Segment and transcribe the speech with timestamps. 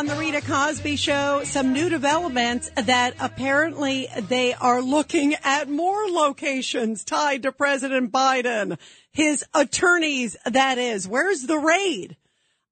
[0.00, 6.08] On the Rita Cosby Show, some new developments that apparently they are looking at more
[6.08, 8.78] locations tied to President Biden.
[9.12, 11.06] His attorneys, that is.
[11.06, 12.16] Where's the raid?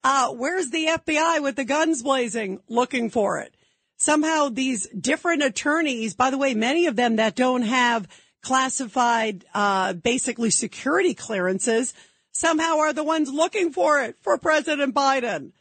[0.03, 3.53] Uh, where's the FBI with the guns blazing looking for it?
[3.97, 8.07] Somehow these different attorneys, by the way, many of them that don't have
[8.41, 11.93] classified, uh, basically security clearances,
[12.31, 15.51] somehow are the ones looking for it for President Biden.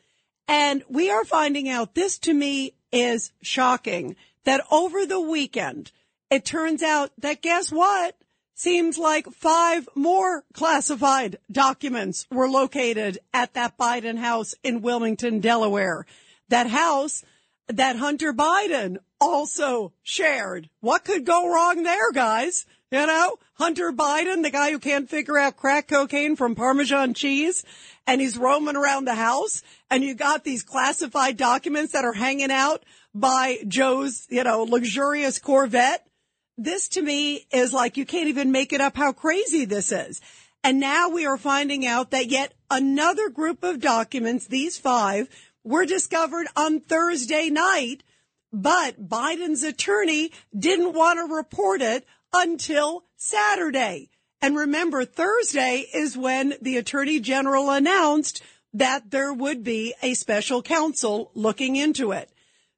[0.48, 5.92] And we are finding out this to me is shocking that over the weekend,
[6.30, 8.16] it turns out that guess what?
[8.54, 16.06] Seems like five more classified documents were located at that Biden house in Wilmington, Delaware.
[16.48, 17.24] That house
[17.68, 20.70] that Hunter Biden also shared.
[20.80, 22.66] What could go wrong there, guys?
[22.90, 27.62] You know, Hunter Biden, the guy who can't figure out crack cocaine from Parmesan cheese,
[28.06, 32.50] and he's roaming around the house, and you got these classified documents that are hanging
[32.50, 36.06] out by Joe's, you know, luxurious Corvette.
[36.56, 40.20] This to me is like you can't even make it up how crazy this is.
[40.64, 45.28] And now we are finding out that yet another group of documents, these five,
[45.64, 48.02] were discovered on Thursday night,
[48.52, 54.11] but Biden's attorney didn't want to report it until Saturday.
[54.41, 58.42] And remember, Thursday is when the attorney general announced
[58.74, 62.30] that there would be a special counsel looking into it.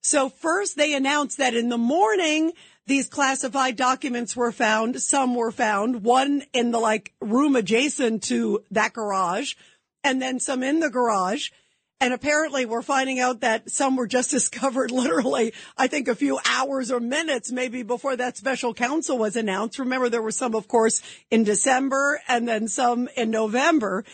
[0.02, 2.52] So first they announced that in the morning,
[2.86, 5.00] these classified documents were found.
[5.00, 9.54] Some were found, one in the like room adjacent to that garage
[10.02, 11.50] and then some in the garage.
[12.02, 16.40] And apparently we're finding out that some were just discovered literally, I think a few
[16.48, 19.78] hours or minutes maybe before that special counsel was announced.
[19.78, 24.04] Remember there were some, of course, in December and then some in November.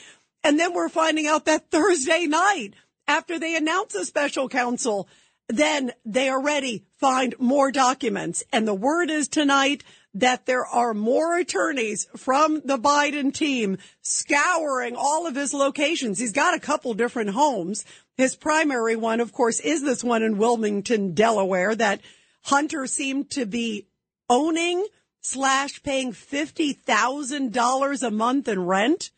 [0.46, 2.74] And then we're finding out that Thursday night
[3.08, 5.08] after they announce a special counsel,
[5.48, 8.44] then they already find more documents.
[8.52, 9.82] And the word is tonight
[10.14, 16.20] that there are more attorneys from the Biden team scouring all of his locations.
[16.20, 17.84] He's got a couple different homes.
[18.16, 22.02] His primary one, of course, is this one in Wilmington, Delaware that
[22.42, 23.88] Hunter seemed to be
[24.30, 24.86] owning
[25.22, 29.10] slash paying $50,000 a month in rent.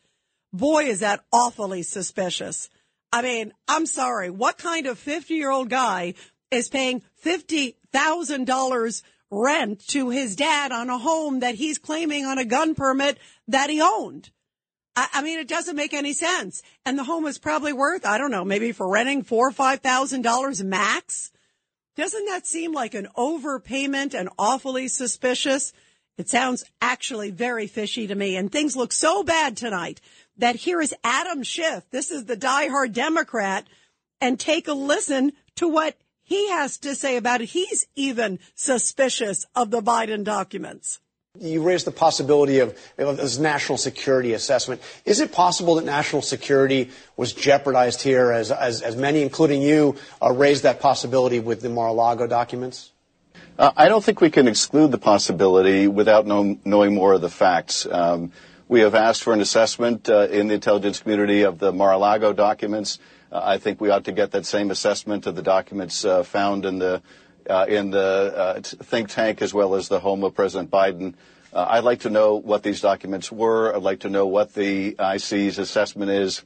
[0.51, 2.69] Boy, is that awfully suspicious.
[3.11, 4.29] I mean, I'm sorry.
[4.29, 6.13] What kind of 50 year old guy
[6.51, 9.01] is paying $50,000
[9.31, 13.17] rent to his dad on a home that he's claiming on a gun permit
[13.47, 14.31] that he owned?
[14.95, 16.61] I, I mean, it doesn't make any sense.
[16.85, 19.79] And the home is probably worth, I don't know, maybe for renting four or five
[19.81, 21.31] thousand dollars max.
[21.95, 25.73] Doesn't that seem like an overpayment and awfully suspicious?
[26.17, 28.35] It sounds actually very fishy to me.
[28.35, 30.01] And things look so bad tonight
[30.39, 31.83] that here is Adam Schiff.
[31.91, 33.67] This is the diehard Democrat
[34.19, 37.49] and take a listen to what he has to say about it.
[37.49, 40.99] He's even suspicious of the Biden documents.
[41.39, 44.81] You raised the possibility of, of this national security assessment.
[45.05, 49.95] Is it possible that national security was jeopardized here as, as, as many, including you,
[50.21, 52.91] uh, raised that possibility with the Mar-a-Lago documents?
[53.57, 57.29] Uh, I don't think we can exclude the possibility without know, knowing more of the
[57.29, 57.85] facts.
[57.85, 58.31] Um,
[58.69, 62.99] we have asked for an assessment uh, in the intelligence community of the Mar-a-Lago documents.
[63.31, 66.65] Uh, I think we ought to get that same assessment of the documents uh, found
[66.65, 67.01] in the
[67.67, 71.15] in the think tank as well as the home of President Biden.
[71.51, 73.75] I'd like to know what these documents were.
[73.75, 76.43] I'd like to know what the IC's assessment is,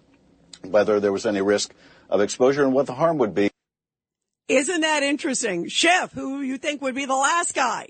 [0.63, 1.73] whether there was any risk
[2.09, 3.49] of exposure and what the harm would be.
[4.47, 5.67] Isn't that interesting?
[5.67, 7.87] Schiff, who you think would be the last guy,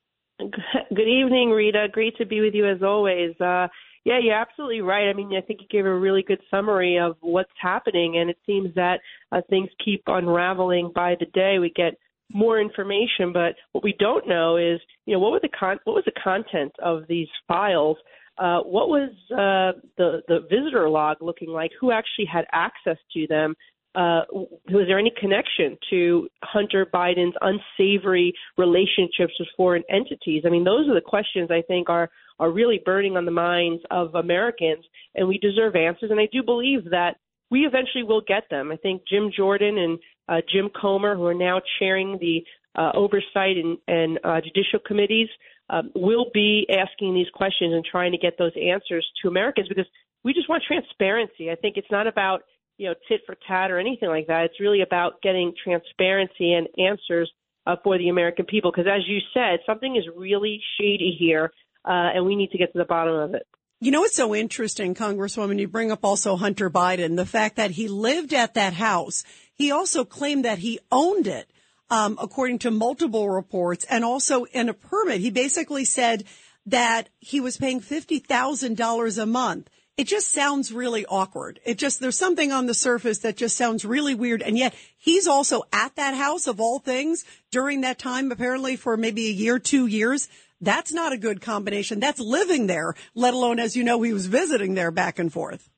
[0.38, 1.88] Good evening, Rita.
[1.90, 3.32] Great to be with you as always.
[3.40, 3.68] Uh,
[4.04, 5.08] yeah, you're absolutely right.
[5.08, 8.38] I mean, I think you gave a really good summary of what's happening, and it
[8.46, 9.00] seems that
[9.32, 11.58] uh, things keep unraveling by the day.
[11.58, 11.94] We get
[12.32, 13.32] more information.
[13.32, 16.20] But what we don't know is, you know, what was the con- what was the
[16.22, 17.96] content of these files?
[18.38, 21.72] Uh, what was uh, the the visitor log looking like?
[21.80, 23.54] Who actually had access to them?
[23.94, 30.44] Uh, was there any connection to Hunter Biden's unsavory relationships with foreign entities?
[30.46, 33.82] I mean, those are the questions I think are are really burning on the minds
[33.90, 36.10] of Americans, and we deserve answers.
[36.10, 37.16] And I do believe that
[37.50, 38.70] we eventually will get them.
[38.70, 39.98] I think Jim Jordan and
[40.28, 42.44] uh, Jim Comer, who are now chairing the
[42.78, 45.28] uh, oversight and, and uh, judicial committees,
[45.70, 49.86] um, will be asking these questions and trying to get those answers to Americans because
[50.24, 51.50] we just want transparency.
[51.50, 52.42] I think it's not about
[52.78, 54.44] you know tit for tat or anything like that.
[54.44, 57.30] It's really about getting transparency and answers
[57.66, 61.52] uh, for the American people because, as you said, something is really shady here,
[61.84, 63.46] uh, and we need to get to the bottom of it.
[63.80, 65.60] You know, it's so interesting, Congresswoman.
[65.60, 69.22] You bring up also Hunter Biden, the fact that he lived at that house.
[69.52, 71.50] He also claimed that he owned it,
[71.90, 75.20] um, according to multiple reports, and also in a permit.
[75.20, 76.24] He basically said
[76.66, 79.70] that he was paying $50,000 a month.
[79.98, 81.58] It just sounds really awkward.
[81.64, 84.42] It just, there's something on the surface that just sounds really weird.
[84.42, 88.96] And yet he's also at that house of all things during that time, apparently for
[88.96, 90.28] maybe a year, two years.
[90.60, 91.98] That's not a good combination.
[91.98, 95.68] That's living there, let alone, as you know, he was visiting there back and forth.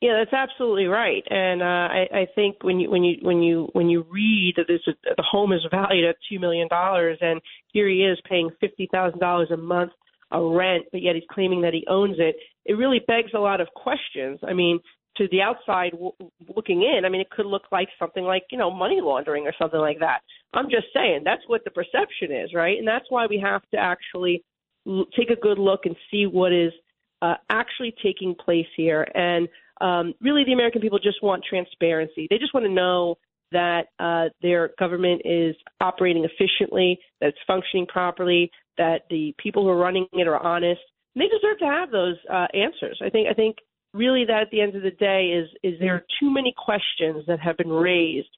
[0.00, 3.68] Yeah, that's absolutely right, and uh, I, I think when you when you when you
[3.72, 7.40] when you read that this the home is valued at two million dollars, and
[7.72, 9.92] here he is paying fifty thousand dollars a month
[10.30, 12.36] a rent, but yet he's claiming that he owns it.
[12.64, 14.38] It really begs a lot of questions.
[14.46, 14.80] I mean,
[15.16, 16.12] to the outside w-
[16.54, 19.54] looking in, I mean, it could look like something like, you know, money laundering or
[19.58, 20.20] something like that.
[20.52, 22.78] I'm just saying that's what the perception is, right?
[22.78, 24.42] And that's why we have to actually
[24.86, 26.72] l- take a good look and see what is
[27.22, 29.06] uh, actually taking place here.
[29.14, 29.48] And
[29.80, 32.26] um, really, the American people just want transparency.
[32.28, 33.16] They just want to know
[33.52, 39.70] that uh, their government is operating efficiently, that it's functioning properly, that the people who
[39.70, 40.80] are running it are honest.
[41.14, 43.00] And they deserve to have those uh, answers.
[43.04, 43.28] I think.
[43.30, 43.56] I think
[43.94, 47.24] really that at the end of the day is is there are too many questions
[47.26, 48.28] that have been raised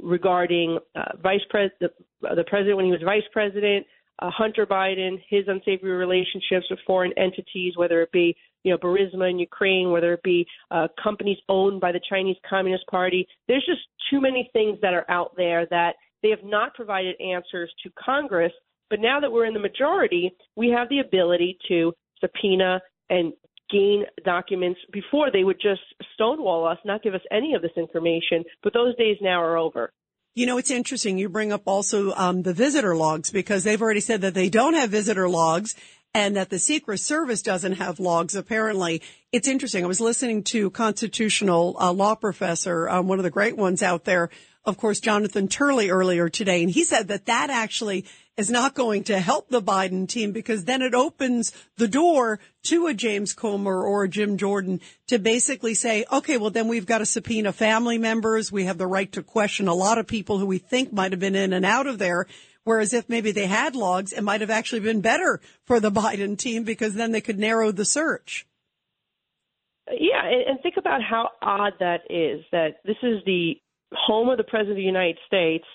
[0.00, 1.90] regarding uh, vice pres the,
[2.20, 3.86] the president when he was vice president,
[4.18, 8.34] uh, Hunter Biden, his unsavory relationships with foreign entities, whether it be
[8.64, 12.86] you know Burisma in Ukraine, whether it be uh, companies owned by the Chinese Communist
[12.86, 13.26] Party.
[13.48, 17.72] There's just too many things that are out there that they have not provided answers
[17.82, 18.52] to Congress.
[18.92, 23.32] But now that we're in the majority, we have the ability to subpoena and
[23.70, 25.80] gain documents before they would just
[26.12, 28.44] stonewall us, not give us any of this information.
[28.62, 29.94] But those days now are over.
[30.34, 31.16] You know, it's interesting.
[31.16, 34.74] You bring up also um, the visitor logs because they've already said that they don't
[34.74, 35.74] have visitor logs
[36.12, 38.34] and that the Secret Service doesn't have logs.
[38.34, 39.00] Apparently,
[39.32, 39.84] it's interesting.
[39.84, 44.04] I was listening to constitutional uh, law professor, um, one of the great ones out
[44.04, 44.28] there,
[44.66, 48.04] of course, Jonathan Turley earlier today, and he said that that actually
[48.36, 52.86] is not going to help the Biden team because then it opens the door to
[52.86, 56.98] a James Comer or a Jim Jordan to basically say, okay, well, then we've got
[56.98, 58.50] to subpoena family members.
[58.50, 61.20] We have the right to question a lot of people who we think might have
[61.20, 62.26] been in and out of there.
[62.64, 66.38] Whereas if maybe they had logs, it might have actually been better for the Biden
[66.38, 68.46] team because then they could narrow the search.
[69.90, 73.54] Yeah, and think about how odd that is that this is the
[73.92, 75.66] home of the President of the United States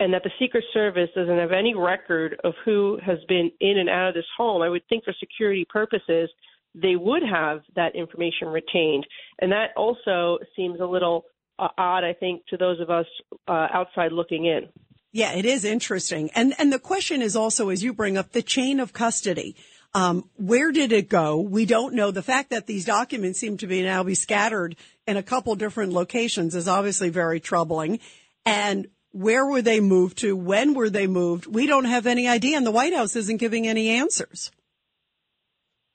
[0.00, 3.88] and that the Secret Service doesn't have any record of who has been in and
[3.88, 6.28] out of this home, I would think for security purposes,
[6.74, 9.06] they would have that information retained.
[9.40, 11.24] And that also seems a little
[11.58, 13.06] uh, odd, I think, to those of us
[13.46, 14.68] uh, outside looking in.
[15.12, 16.30] Yeah, it is interesting.
[16.34, 19.54] And, and the question is also, as you bring up, the chain of custody.
[19.94, 21.38] Um, where did it go?
[21.38, 22.10] We don't know.
[22.10, 24.74] The fact that these documents seem to be now be scattered
[25.06, 28.00] in a couple different locations is obviously very troubling.
[28.46, 30.36] And where were they moved to?
[30.36, 31.46] When were they moved?
[31.46, 34.50] We don't have any idea, and the White House isn't giving any answers.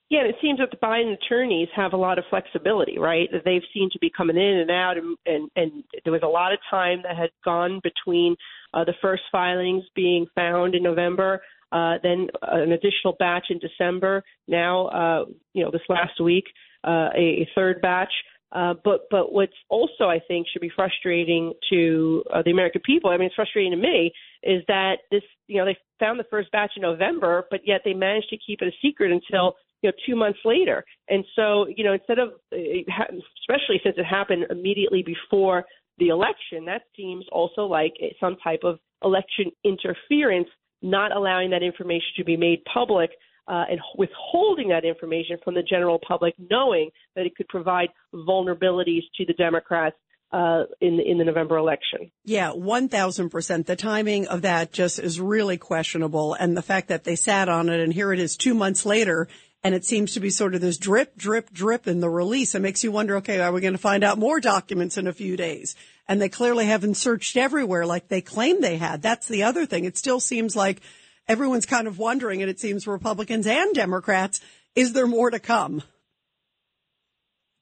[0.10, 3.28] Yeah, and it seems that the Biden attorneys have a lot of flexibility, right?
[3.32, 6.28] That they've seemed to be coming in and out, and and, and there was a
[6.28, 8.38] lot of time that had gone between
[8.74, 11.42] uh, the first filings being found in November,
[11.74, 14.24] uh, then an additional batch in December.
[14.48, 16.46] Now, uh, you know, this last week,
[16.86, 18.12] uh, a, a third batch.
[18.52, 23.10] Uh, but but what's also I think should be frustrating to uh, the American people.
[23.10, 24.12] I mean, it's frustrating to me
[24.44, 27.94] is that this you know they found the first batch in November, but yet they
[27.94, 30.86] managed to keep it a secret until you know two months later.
[31.10, 33.04] And so you know instead of uh,
[33.42, 35.66] especially since it happened immediately before
[35.98, 40.48] the election, that seems also like some type of election interference,
[40.82, 43.10] not allowing that information to be made public
[43.48, 49.04] uh, and withholding that information from the general public, knowing that it could provide vulnerabilities
[49.16, 49.96] to the Democrats
[50.32, 52.12] uh, in in the November election.
[52.26, 53.66] Yeah, 1000%.
[53.66, 56.34] The timing of that just is really questionable.
[56.34, 59.30] And the fact that they sat on it and here it is two months later
[59.64, 62.56] and it seems to be sort of this drip, drip, drip in the release.
[62.56, 65.14] It makes you wonder, okay, are we going to find out more documents in a
[65.14, 65.76] few days?
[66.08, 69.02] And they clearly haven't searched everywhere like they claim they had.
[69.02, 69.86] That's the other thing.
[69.86, 70.82] It still seems like
[71.28, 74.42] everyone's kind of wondering, and it seems Republicans and Democrats,
[74.76, 75.84] is there more to come?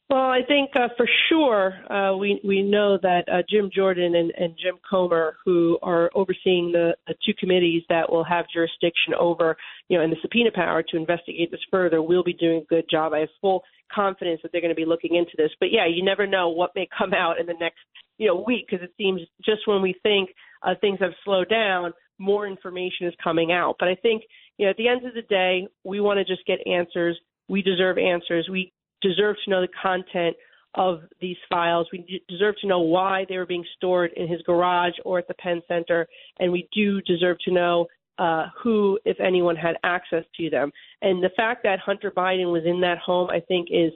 [0.08, 4.32] Well, I think uh, for sure uh, we we know that uh, Jim Jordan and,
[4.38, 9.58] and Jim Comer, who are overseeing the, the two committees that will have jurisdiction over,
[9.90, 12.86] you know, and the subpoena power to investigate this further, will be doing a good
[12.90, 13.14] job.
[13.14, 15.50] I have full confidence that they're going to be looking into this.
[15.60, 17.80] But yeah, you never know what may come out in the next
[18.20, 20.30] you know week because it seems just when we think
[20.62, 23.76] uh, things have slowed down, more information is coming out.
[23.80, 24.24] But I think
[24.58, 27.20] you know at the end of the day, we want to just get answers.
[27.48, 28.48] We deserve answers.
[28.50, 30.36] We deserve to know the content
[30.76, 31.88] of these files.
[31.92, 35.34] We deserve to know why they were being stored in his garage or at the
[35.36, 36.08] Penn Center,
[36.40, 40.72] and we do deserve to know uh, who, if anyone, had access to them.
[41.02, 43.92] And the fact that Hunter Biden was in that home, I think, is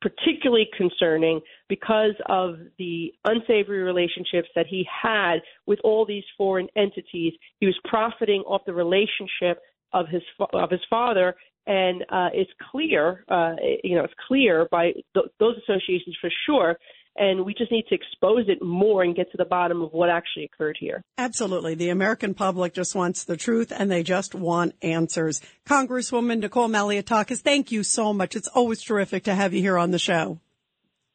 [0.00, 7.32] particularly concerning because of the unsavory relationships that he had with all these foreign entities.
[7.60, 9.60] He was profiting off the relationship
[9.92, 11.34] of his of his father
[11.66, 16.76] and uh, it's clear, uh, you know, it's clear by th- those associations for sure.
[17.16, 20.10] And we just need to expose it more and get to the bottom of what
[20.10, 21.00] actually occurred here.
[21.16, 21.76] Absolutely.
[21.76, 25.40] The American public just wants the truth and they just want answers.
[25.64, 28.34] Congresswoman Nicole Malliotakis, thank you so much.
[28.34, 30.40] It's always terrific to have you here on the show.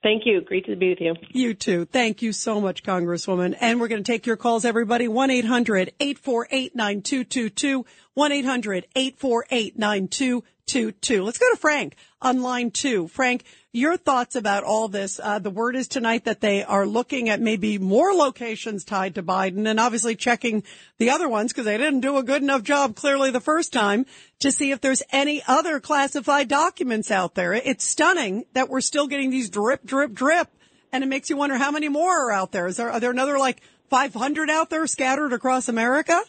[0.01, 0.39] Thank you.
[0.39, 1.15] Great to be with you.
[1.31, 1.83] You too.
[1.83, 3.57] Thank you so much, Congresswoman.
[3.59, 5.09] And we're going to take your calls, everybody.
[5.09, 7.83] 1-800-848-9222.
[8.17, 10.43] 1-800-848-9222.
[10.75, 13.07] Let's go to Frank on line two.
[13.07, 15.19] Frank, your thoughts about all this.
[15.21, 19.23] Uh, the word is tonight that they are looking at maybe more locations tied to
[19.23, 20.63] Biden and obviously checking
[20.97, 24.05] the other ones because they didn't do a good enough job clearly the first time
[24.39, 27.53] to see if there's any other classified documents out there.
[27.53, 30.49] It's stunning that we're still getting these drip, drip, drip.
[30.91, 32.67] And it makes you wonder how many more are out there.
[32.67, 36.19] Is there, are there another like 500 out there scattered across America?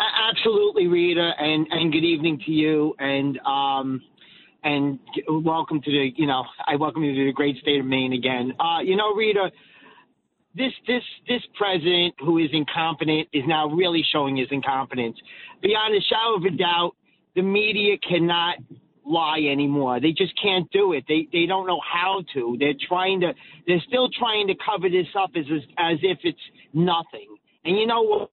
[0.00, 4.00] Absolutely, Rita, and and good evening to you, and um,
[4.64, 8.14] and welcome to the, you know, I welcome you to the great state of Maine
[8.14, 8.52] again.
[8.58, 9.50] Uh, you know, Rita,
[10.54, 15.18] this this this president who is incompetent is now really showing his incompetence.
[15.60, 16.92] Beyond a shadow of a doubt,
[17.36, 18.56] the media cannot
[19.04, 20.00] lie anymore.
[20.00, 21.04] They just can't do it.
[21.08, 22.56] They they don't know how to.
[22.58, 23.34] They're trying to.
[23.66, 26.38] They're still trying to cover this up as as as if it's
[26.72, 27.36] nothing.
[27.66, 28.30] And you know what?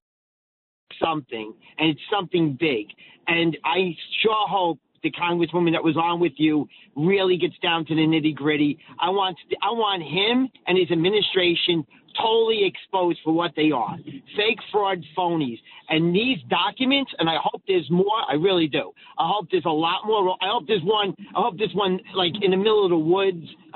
[1.01, 2.87] Something, and it's something big.
[3.27, 7.95] And I sure hope the congresswoman that was on with you really gets down to
[7.95, 8.79] the nitty gritty.
[8.99, 11.85] I want I want him and his administration
[12.21, 13.97] totally exposed for what they are.
[14.35, 15.59] Fake fraud phonies.
[15.89, 18.91] And these documents and i hope there's more i really do.
[19.17, 20.35] I hope there's a lot more.
[20.41, 23.45] I hope there's one i hope there's one like in the middle of the woods.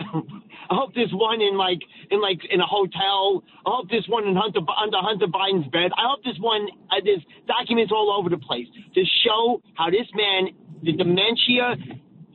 [0.69, 1.79] I hope there's one in like
[2.09, 3.43] in like in a hotel.
[3.65, 5.91] I hope there's one in hunter under hunter biden's bed.
[5.97, 10.07] I hope there's one uh, there's documents all over the place to show how this
[10.15, 10.49] man
[10.83, 11.75] the dementia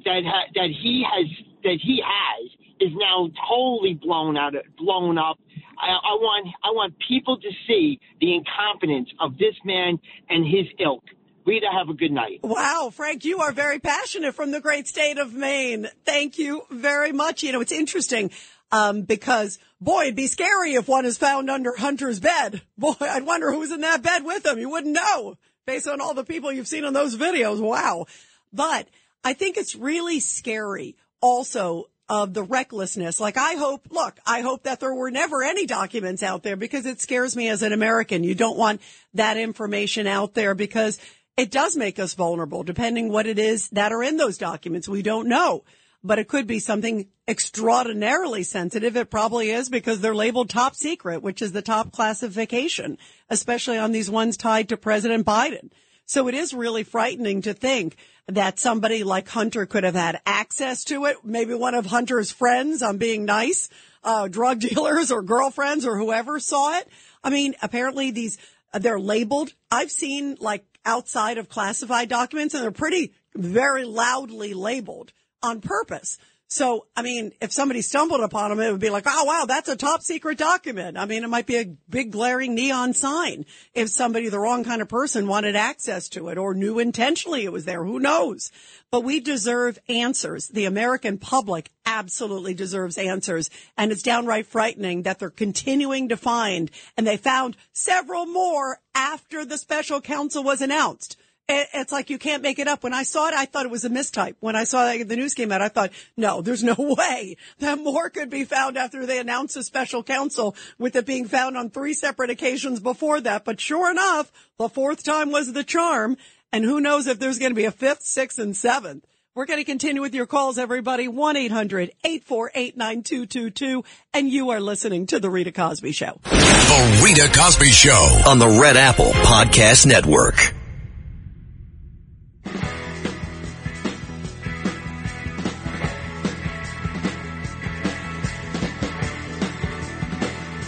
[0.05, 1.27] that ha- that he has
[1.65, 5.39] that he has is now totally blown out, blown up.
[5.79, 10.67] I, I want I want people to see the incompetence of this man and his
[10.79, 11.05] ilk.
[11.45, 12.41] Rita, have a good night.
[12.43, 15.87] Wow, Frank, you are very passionate from the great state of Maine.
[16.05, 17.45] Thank you very much.
[17.45, 18.33] You know, it's interesting
[18.73, 22.63] um, because boy, it'd be scary if one is found under Hunter's bed.
[22.79, 24.59] Boy, I'd wonder who's in that bed with him.
[24.59, 27.61] You wouldn't know based on all the people you've seen in those videos.
[27.61, 28.07] Wow.
[28.53, 28.89] But
[29.25, 33.21] I think it's really scary also of the recklessness.
[33.21, 36.87] Like I hope, look, I hope that there were never any documents out there because
[36.87, 38.25] it scares me as an American.
[38.25, 38.81] You don't want
[39.15, 41.01] that information out there because
[41.37, 44.89] it does make us vulnerable depending what it is that are in those documents.
[44.89, 45.65] We don't know,
[46.03, 48.97] but it could be something extraordinarily sensitive.
[48.97, 52.99] It probably is because they're labeled top secret, which is the top classification,
[53.29, 55.71] especially on these ones tied to President Biden.
[56.07, 57.97] So it is really frightening to think
[58.29, 61.19] that somebody like Hunter could have had access to it.
[61.25, 63.69] Maybe one of Hunter's friends, I'm being nice,
[64.03, 66.89] uh, drug dealers or girlfriends or whoever saw it.
[67.23, 68.39] I mean, apparently these,
[68.73, 69.53] uh, they're labeled.
[69.71, 76.19] I've seen like outside of classified documents and they're pretty very loudly labeled on purpose.
[76.49, 79.69] So, I mean, if somebody stumbled upon them, it would be like, oh, wow, that's
[79.69, 80.97] a top secret document.
[80.97, 84.81] I mean, it might be a big glaring neon sign if somebody, the wrong kind
[84.81, 87.85] of person wanted access to it or knew intentionally it was there.
[87.85, 88.53] Who knows?
[88.93, 90.47] But we deserve answers.
[90.47, 93.51] The American public absolutely deserves answers.
[93.77, 99.45] And it's downright frightening that they're continuing to find, and they found several more after
[99.45, 101.17] the special counsel was announced
[101.49, 102.83] it's like you can't make it up.
[102.83, 104.35] When I saw it, I thought it was a mistype.
[104.41, 107.79] When I saw that the news came out, I thought, no, there's no way that
[107.79, 111.71] more could be found after they announced a special counsel with it being found on
[111.71, 113.45] three separate occasions before that.
[113.45, 116.17] But sure enough, the fourth time was the charm.
[116.53, 119.05] And who knows if there's going to be a fifth, sixth, and seventh.
[119.35, 121.09] We're going to continue with your calls, everybody.
[121.09, 123.85] 1-800-848-9222.
[124.15, 126.19] And you are listening to The Rita Cosby Show.
[126.25, 128.23] The Rita Cosby Show.
[128.27, 130.56] on the Red Apple Podcast Network.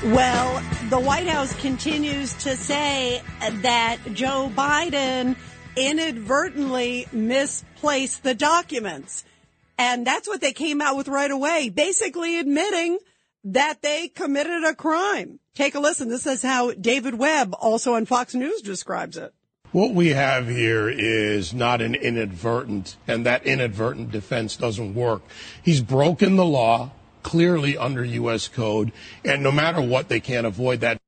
[0.09, 5.37] Well, the White House continues to say that Joe Biden
[5.77, 9.27] inadvertently misplaced the documents.
[9.77, 12.99] And that's what they came out with right away, basically admitting
[13.45, 15.41] that they committed a crime.
[15.55, 16.09] Take a listen.
[16.09, 19.35] This is how David Webb, also on Fox News, describes it.
[19.73, 25.21] What we have here is not an inadvertent, and that inadvertent defense doesn't work.
[25.63, 26.93] He's broken the law
[27.29, 28.49] clearly under U.S.
[28.49, 28.91] code,
[29.23, 30.99] and no matter what, they can't avoid that.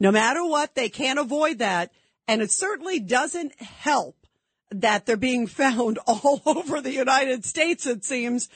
[0.00, 1.92] No matter what, they can't avoid that.
[2.26, 4.16] And it certainly doesn't help
[4.70, 8.48] that they're being found all over the United States, it seems,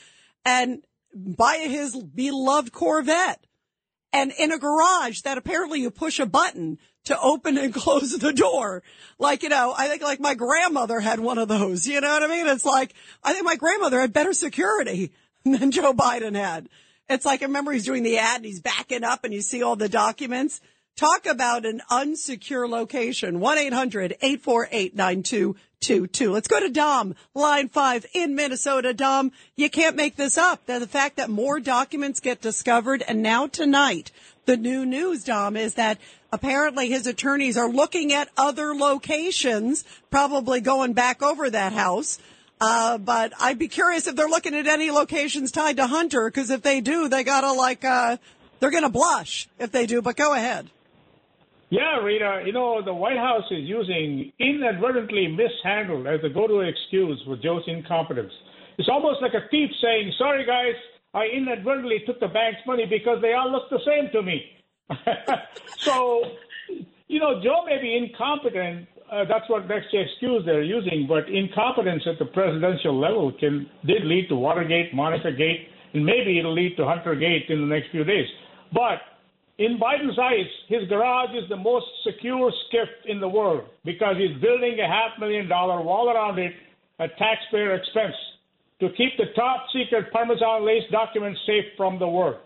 [0.43, 3.45] and by his beloved Corvette
[4.11, 8.33] and in a garage that apparently you push a button to open and close the
[8.33, 8.81] door.
[9.19, 11.85] Like, you know, I think like my grandmother had one of those.
[11.85, 12.47] You know what I mean?
[12.47, 15.11] It's like, I think my grandmother had better security
[15.43, 16.69] than Joe Biden had.
[17.09, 19.63] It's like, I remember he's doing the ad and he's backing up and you see
[19.63, 20.61] all the documents.
[20.97, 23.39] Talk about an unsecure location.
[23.39, 26.31] 1-800-848-9222.
[26.31, 28.95] Let's go to Dom, line five in Minnesota.
[28.95, 30.65] Dom, you can't make this up.
[30.65, 34.11] The fact that more documents get discovered and now tonight,
[34.45, 35.99] the new news, Dom, is that
[36.33, 42.17] apparently his attorneys are looking at other locations, probably going back over that house.
[42.59, 46.49] Uh, but I'd be curious if they're looking at any locations tied to Hunter, because
[46.49, 48.17] if they do, they gotta like, uh,
[48.59, 50.69] they're gonna blush if they do, but go ahead.
[51.69, 57.21] Yeah, Rita, you know, the White House is using inadvertently mishandled as a go-to excuse
[57.25, 58.31] for Joe's incompetence.
[58.77, 60.75] It's almost like a thief saying, sorry guys,
[61.13, 64.43] I inadvertently took the bank's money because they all look the same to me.
[65.77, 66.23] so,
[67.07, 68.87] you know, Joe may be incompetent.
[69.11, 71.05] Uh, that's what that's the excuse they're using.
[71.07, 76.39] But incompetence at the presidential level can did lead to Watergate, Monica Gate, and maybe
[76.39, 78.27] it'll lead to Hunter Gate in the next few days.
[78.73, 78.99] But
[79.57, 84.39] in Biden's eyes, his garage is the most secure skiff in the world because he's
[84.41, 86.53] building a half million dollar wall around it
[86.99, 88.15] at taxpayer expense
[88.79, 92.37] to keep the top secret Parmesan lace documents safe from the world.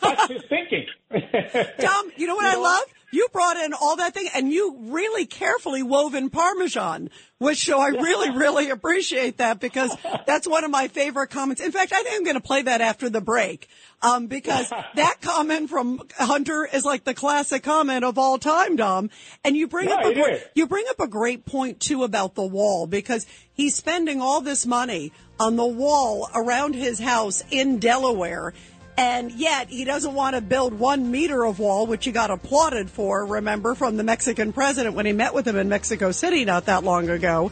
[0.00, 0.86] That's his thinking.
[1.80, 2.82] Tom, you know what I love?
[3.12, 7.80] You brought in all that thing and you really carefully wove in Parmesan, which so
[7.80, 9.96] I really, really appreciate that because
[10.26, 11.60] that's one of my favorite comments.
[11.60, 13.68] In fact, I think I'm going to play that after the break.
[14.02, 19.10] Um, because that comment from Hunter is like the classic comment of all time, Dom.
[19.44, 22.34] And you bring Yeah, up a great, you bring up a great point too about
[22.34, 27.78] the wall because he's spending all this money on the wall around his house in
[27.78, 28.54] Delaware.
[29.00, 32.90] And yet he doesn't want to build one meter of wall, which he got applauded
[32.90, 36.66] for, remember, from the Mexican president when he met with him in Mexico City not
[36.66, 37.50] that long ago.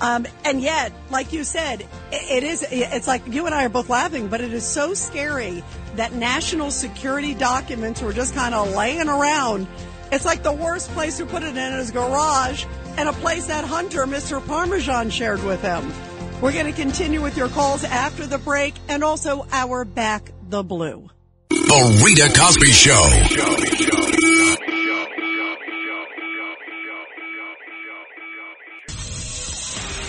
[0.00, 3.90] Um, and yet, like you said, it is, it's like you and I are both
[3.90, 5.62] laughing, but it is so scary
[5.96, 9.66] that national security documents were just kind of laying around.
[10.10, 12.64] It's like the worst place to put it in his garage
[12.96, 14.44] and a place that Hunter, Mr.
[14.46, 15.92] Parmesan, shared with him.
[16.40, 20.62] We're going to continue with your calls after the break and also our back the
[20.62, 21.08] blue.
[21.48, 23.02] The Rita Cosby Show.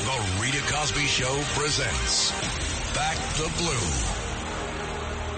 [0.05, 2.31] The Rita Cosby Show presents
[2.93, 4.23] Back the Blue.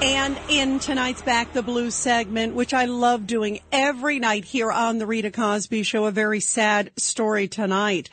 [0.01, 4.97] And in tonight's Back the Blue segment, which I love doing every night here on
[4.97, 8.09] the Rita Cosby Show, a very sad story tonight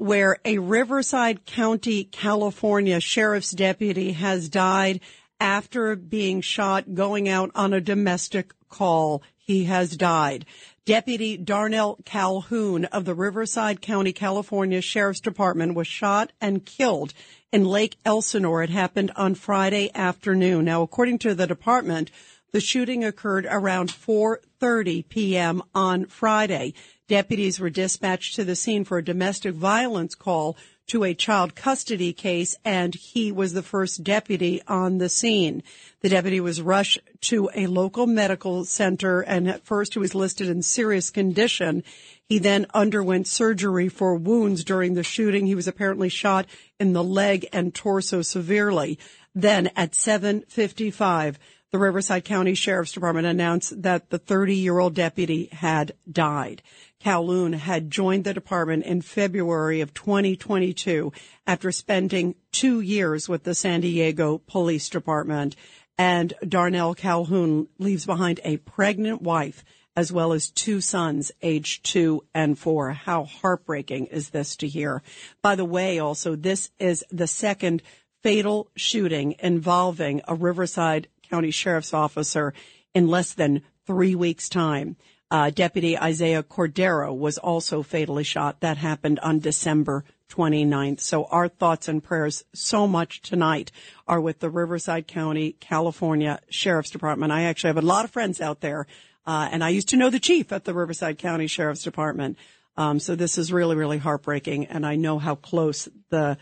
[0.00, 5.00] where a Riverside County, California sheriff's deputy has died
[5.40, 9.22] after being shot going out on a domestic call.
[9.36, 10.46] He has died.
[10.84, 17.14] Deputy Darnell Calhoun of the Riverside County, California Sheriff's Department was shot and killed
[17.52, 18.62] in Lake Elsinore.
[18.62, 20.66] It happened on Friday afternoon.
[20.66, 22.10] Now, according to the department,
[22.52, 25.62] the shooting occurred around 4:30 p.m.
[25.74, 26.74] on Friday.
[27.08, 30.56] Deputies were dispatched to the scene for a domestic violence call
[30.90, 35.62] to a child custody case, and he was the first deputy on the scene.
[36.00, 40.48] The deputy was rushed to a local medical center, and at first he was listed
[40.48, 41.84] in serious condition.
[42.24, 45.46] He then underwent surgery for wounds during the shooting.
[45.46, 46.46] He was apparently shot
[46.80, 48.98] in the leg and torso severely.
[49.32, 51.38] Then at 755,
[51.70, 56.62] the Riverside County Sheriff's Department announced that the 30 year old deputy had died.
[57.00, 61.12] Calhoun had joined the department in February of 2022
[61.46, 65.56] after spending two years with the San Diego Police Department.
[65.96, 69.64] And Darnell Calhoun leaves behind a pregnant wife
[69.96, 72.92] as well as two sons, aged two and four.
[72.92, 75.02] How heartbreaking is this to hear?
[75.42, 77.82] By the way, also, this is the second
[78.22, 82.54] fatal shooting involving a Riverside County Sheriff's officer
[82.94, 84.96] in less than three weeks' time.
[85.30, 88.60] Uh, Deputy Isaiah Cordero was also fatally shot.
[88.60, 91.00] That happened on December 29th.
[91.00, 93.70] So our thoughts and prayers so much tonight
[94.08, 97.32] are with the Riverside County, California Sheriff's Department.
[97.32, 98.86] I actually have a lot of friends out there,
[99.26, 102.36] uh, and I used to know the chief at the Riverside County Sheriff's Department.
[102.76, 106.38] Um, so this is really, really heartbreaking, and I know how close the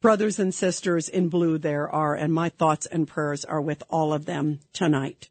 [0.00, 4.12] brothers and sisters in blue there are, and my thoughts and prayers are with all
[4.12, 5.28] of them tonight.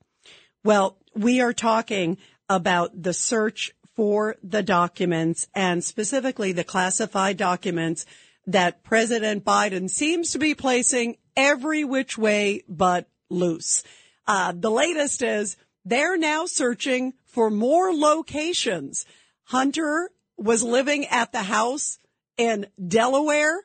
[0.63, 2.17] Well, we are talking
[2.49, 8.05] about the search for the documents and specifically the classified documents
[8.47, 13.83] that President Biden seems to be placing every which way but loose.
[14.27, 19.05] Uh, the latest is they're now searching for more locations.
[19.43, 21.99] Hunter was living at the house
[22.37, 23.61] in Delaware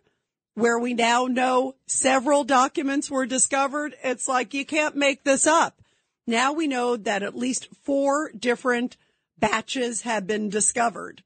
[0.54, 3.94] where we now know several documents were discovered.
[4.02, 5.80] It's like you can't make this up.
[6.26, 8.96] Now we know that at least four different
[9.38, 11.22] batches have been discovered.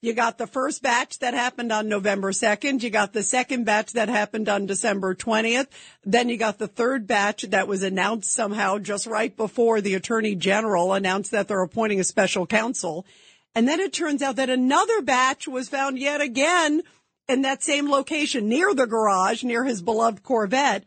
[0.00, 2.84] You got the first batch that happened on November 2nd.
[2.84, 5.66] You got the second batch that happened on December 20th.
[6.04, 10.36] Then you got the third batch that was announced somehow just right before the attorney
[10.36, 13.06] general announced that they're appointing a special counsel.
[13.56, 16.82] And then it turns out that another batch was found yet again
[17.28, 20.84] in that same location near the garage, near his beloved Corvette.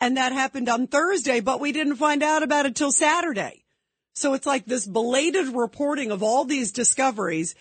[0.00, 3.64] And that happened on Thursday, but we didn't find out about it till Saturday.
[4.14, 7.54] So it's like this belated reporting of all these discoveries.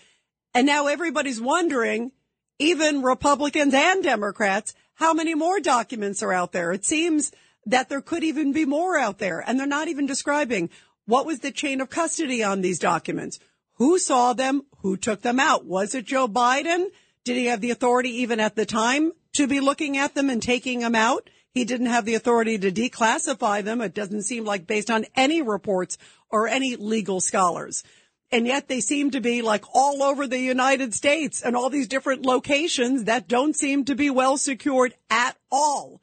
[0.53, 2.11] And now everybody's wondering,
[2.59, 6.71] even Republicans and Democrats, how many more documents are out there?
[6.71, 7.31] It seems
[7.65, 9.43] that there could even be more out there.
[9.45, 10.69] And they're not even describing
[11.05, 13.39] what was the chain of custody on these documents?
[13.77, 14.63] Who saw them?
[14.79, 15.65] Who took them out?
[15.65, 16.87] Was it Joe Biden?
[17.23, 20.41] Did he have the authority even at the time to be looking at them and
[20.41, 21.29] taking them out?
[21.53, 23.79] He didn't have the authority to declassify them.
[23.81, 25.97] It doesn't seem like based on any reports
[26.29, 27.83] or any legal scholars.
[28.31, 31.87] And yet they seem to be like all over the United States and all these
[31.87, 36.01] different locations that don't seem to be well secured at all.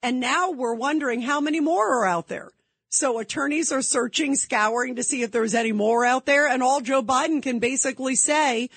[0.00, 2.52] And now we're wondering how many more are out there.
[2.90, 6.46] So attorneys are searching, scouring to see if there's any more out there.
[6.46, 8.70] And all Joe Biden can basically say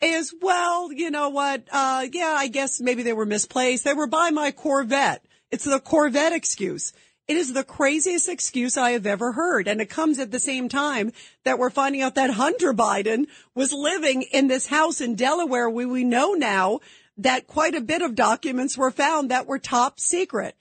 [0.00, 1.64] is, well, you know what?
[1.72, 3.84] Uh, yeah, I guess maybe they were misplaced.
[3.84, 5.24] They were by my Corvette.
[5.54, 6.92] It's the Corvette excuse.
[7.28, 9.68] It is the craziest excuse I have ever heard.
[9.68, 11.12] And it comes at the same time
[11.44, 15.88] that we're finding out that Hunter Biden was living in this house in Delaware where
[15.88, 16.80] we know now
[17.18, 20.60] that quite a bit of documents were found that were top secret.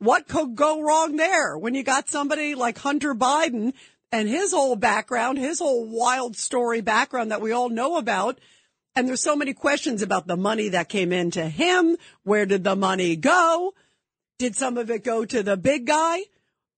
[0.00, 3.72] What could go wrong there when you got somebody like Hunter Biden
[4.10, 8.40] and his whole background, his whole wild story background that we all know about?
[8.96, 11.96] And there's so many questions about the money that came into him.
[12.24, 13.74] Where did the money go?
[14.38, 16.22] Did some of it go to the big guy?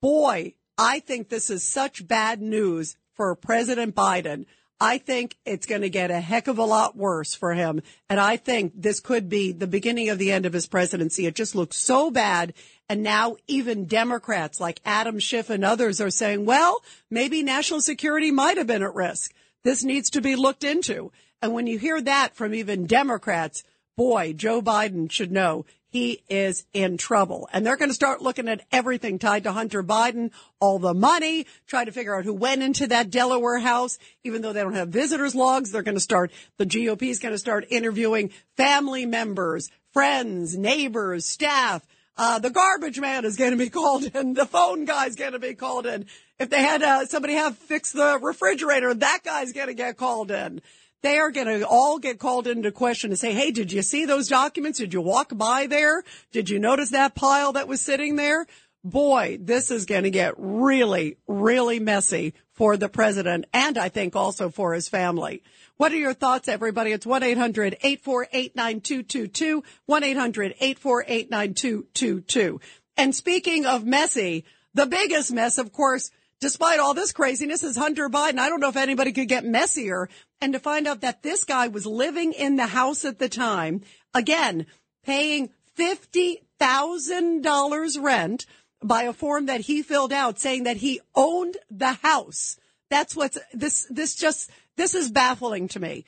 [0.02, 4.44] Boy, I think this is such bad news for President Biden.
[4.78, 7.80] I think it's going to get a heck of a lot worse for him.
[8.10, 11.24] And I think this could be the beginning of the end of his presidency.
[11.24, 12.52] It just looks so bad.
[12.88, 18.30] And now even Democrats like Adam Schiff and others are saying, well, maybe national security
[18.30, 19.32] might have been at risk.
[19.64, 21.10] This needs to be looked into.
[21.40, 23.64] And when you hear that from even Democrats,
[23.96, 27.48] boy, Joe Biden should know he is in trouble.
[27.52, 31.46] And they're going to start looking at everything tied to Hunter Biden, all the money,
[31.66, 33.98] try to figure out who went into that Delaware house.
[34.24, 37.34] Even though they don't have visitors logs, they're going to start, the GOP is going
[37.34, 41.86] to start interviewing family members, friends, neighbors, staff,
[42.18, 44.32] Uh, the garbage man is going to be called in.
[44.32, 46.06] The phone guy is going to be called in.
[46.38, 50.30] If they had uh, somebody have fixed the refrigerator, that guy's going to get called
[50.30, 50.62] in.
[51.02, 54.06] They are going to all get called into question and say, Hey, did you see
[54.06, 54.78] those documents?
[54.78, 56.04] Did you walk by there?
[56.32, 58.46] Did you notice that pile that was sitting there?
[58.82, 64.14] Boy, this is going to get really, really messy for the president and I think
[64.14, 65.42] also for his family.
[65.76, 66.92] What are your thoughts, everybody?
[66.92, 72.62] It's 1-800-848-9222, 1-800-848-9222.
[72.96, 78.08] And speaking of messy, the biggest mess, of course, despite all this craziness is Hunter
[78.08, 78.38] Biden.
[78.38, 80.08] I don't know if anybody could get messier.
[80.40, 83.82] And to find out that this guy was living in the house at the time,
[84.12, 84.66] again,
[85.04, 88.46] paying $50,000 rent
[88.82, 92.56] by a form that he filled out saying that he owned the house.
[92.90, 96.04] That's what's this, this just, this is baffling to me.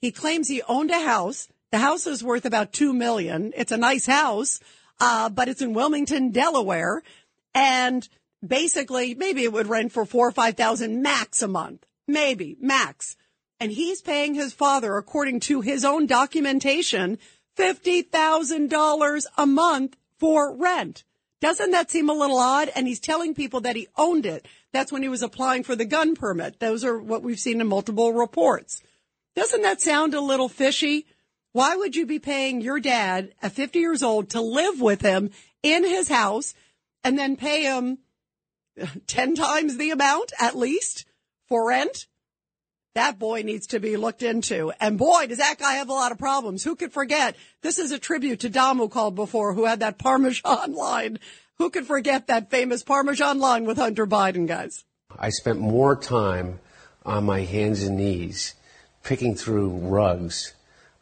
[0.00, 1.48] He claims he owned a house.
[1.72, 3.52] The house is worth about two million.
[3.56, 4.60] It's a nice house,
[4.98, 7.02] uh, but it's in Wilmington, Delaware.
[7.54, 8.08] And
[8.46, 11.86] basically, maybe it would rent for four or five thousand max a month.
[12.06, 13.16] Maybe max.
[13.60, 17.18] And he's paying his father, according to his own documentation,
[17.58, 21.04] $50,000 a month for rent.
[21.40, 22.70] Doesn't that seem a little odd?
[22.74, 24.46] And he's telling people that he owned it.
[24.72, 26.58] That's when he was applying for the gun permit.
[26.58, 28.82] Those are what we've seen in multiple reports.
[29.36, 31.06] Doesn't that sound a little fishy?
[31.52, 35.30] Why would you be paying your dad at 50 years old to live with him
[35.62, 36.54] in his house
[37.02, 37.98] and then pay him
[39.06, 41.04] 10 times the amount at least
[41.48, 42.06] for rent?
[42.94, 44.72] That boy needs to be looked into.
[44.80, 46.64] And boy, does that guy have a lot of problems.
[46.64, 47.36] Who could forget?
[47.62, 51.18] This is a tribute to Dom who called before, who had that Parmesan line.
[51.58, 54.84] Who could forget that famous Parmesan line with Hunter Biden, guys?
[55.18, 56.58] I spent more time
[57.04, 58.54] on my hands and knees
[59.04, 60.54] picking through rugs,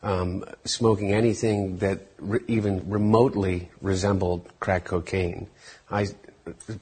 [0.03, 5.49] um, smoking anything that re- even remotely resembled crack cocaine.
[5.91, 6.09] I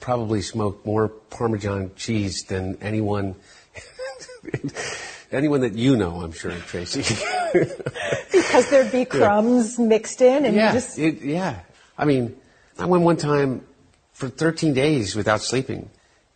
[0.00, 3.36] probably smoked more Parmesan cheese than anyone
[5.32, 7.02] anyone that you know, I'm sure, Tracy.
[8.32, 11.60] because there'd be crumbs mixed in, and yeah, just it, yeah.
[11.98, 12.36] I mean,
[12.78, 13.66] I went one time
[14.12, 15.90] for 13 days without sleeping,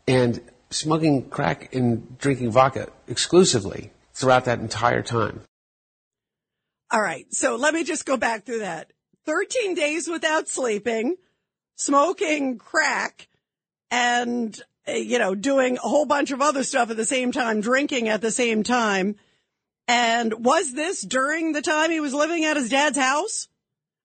[0.07, 0.41] and
[0.71, 5.43] smoking crack and drinking vodka exclusively throughout that entire time.
[6.93, 7.27] All right.
[7.31, 8.93] So let me just go back through that.
[9.27, 11.17] 13 days without sleeping,
[11.81, 13.29] smoking crack,
[13.91, 17.61] and uh, you know, doing a whole bunch of other stuff at the same time,
[17.61, 19.17] drinking at the same time.
[19.89, 23.49] And was this during the time he was living at his dad's house?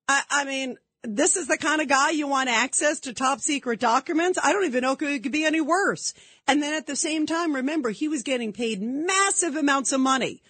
[0.07, 3.79] I, I mean, this is the kind of guy you want access to top secret
[3.79, 4.39] documents.
[4.41, 6.13] I don't even know it could be any worse.
[6.47, 10.41] And then at the same time, remember, he was getting paid massive amounts of money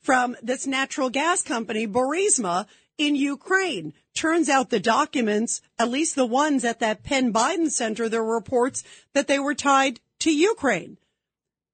[0.00, 2.66] from this natural gas company, Burisma,
[2.98, 3.92] in Ukraine.
[4.16, 8.34] Turns out the documents, at least the ones at that Penn Biden Center, there were
[8.34, 10.96] reports that they were tied to Ukraine.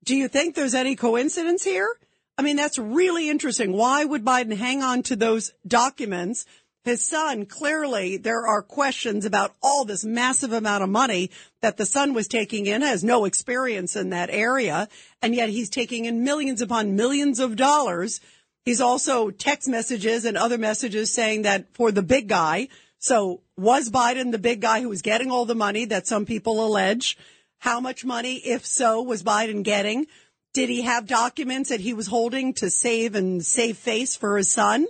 [0.03, 1.89] Do you think there's any coincidence here?
[2.37, 3.73] I mean, that's really interesting.
[3.73, 6.45] Why would Biden hang on to those documents?
[6.85, 11.87] His son, clearly there are questions about all this massive amount of money that the
[11.87, 14.89] son was taking in, has no experience in that area,
[15.23, 18.21] and yet he's taking in millions upon millions of dollars
[18.65, 22.69] He's also text messages and other messages saying that for the big guy.
[22.99, 26.65] So was Biden the big guy who was getting all the money that some people
[26.65, 27.19] allege?
[27.59, 30.07] How much money, if so, was Biden getting?
[30.55, 34.53] Did he have documents that he was holding to save and save face for his
[34.53, 34.87] son?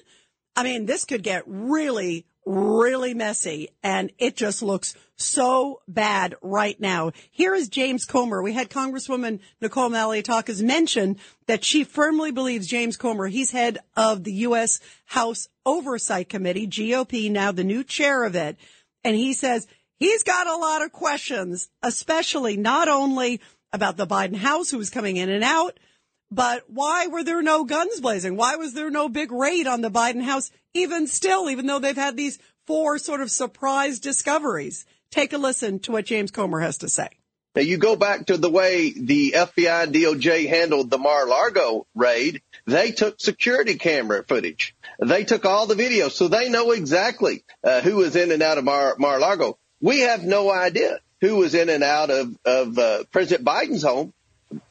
[0.57, 6.79] I mean, this could get really, really messy and it just looks so bad right
[6.81, 7.13] now.
[7.31, 8.43] Here is James Comer.
[8.43, 14.25] We had Congresswoman Nicole Malliotakis mention that she firmly believes James Comer, he's head of
[14.25, 14.81] the U.S.
[15.05, 18.57] House Oversight Committee, GOP, now the new chair of it.
[19.05, 23.41] And he says he's got a lot of questions, especially not only
[23.73, 25.79] about the Biden house who was coming in and out,
[26.31, 28.37] but why were there no guns blazing?
[28.37, 30.51] Why was there no big raid on the Biden house?
[30.75, 34.85] Even still, even though they've had these four sort of surprise discoveries.
[35.11, 37.09] Take a listen to what James Comer has to say.
[37.55, 42.41] Now you go back to the way the FBI and DOJ handled the Mar-a-Lago raid.
[42.67, 44.75] They took security camera footage.
[44.99, 48.57] They took all the video, so they know exactly uh, who was in and out
[48.57, 49.59] of Mar- Mar-a-Lago.
[49.83, 54.15] We have no idea who was in and out of, of uh, President Biden's home.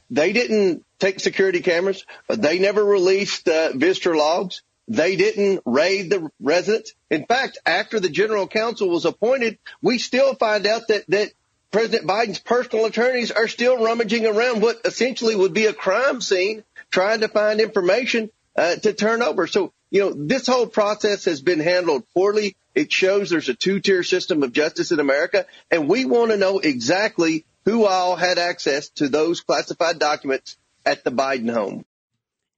[0.09, 2.05] They didn't take security cameras.
[2.29, 4.63] They never released uh, visitor logs.
[4.87, 6.93] They didn't raid the residence.
[7.09, 11.31] In fact, after the general counsel was appointed, we still find out that, that
[11.71, 16.63] President Biden's personal attorneys are still rummaging around what essentially would be a crime scene
[16.89, 19.47] trying to find information uh, to turn over.
[19.47, 22.57] So, you know, this whole process has been handled poorly.
[22.75, 25.45] It shows there's a two tier system of justice in America.
[25.69, 31.03] And we want to know exactly who all had access to those classified documents at
[31.03, 31.85] the Biden home.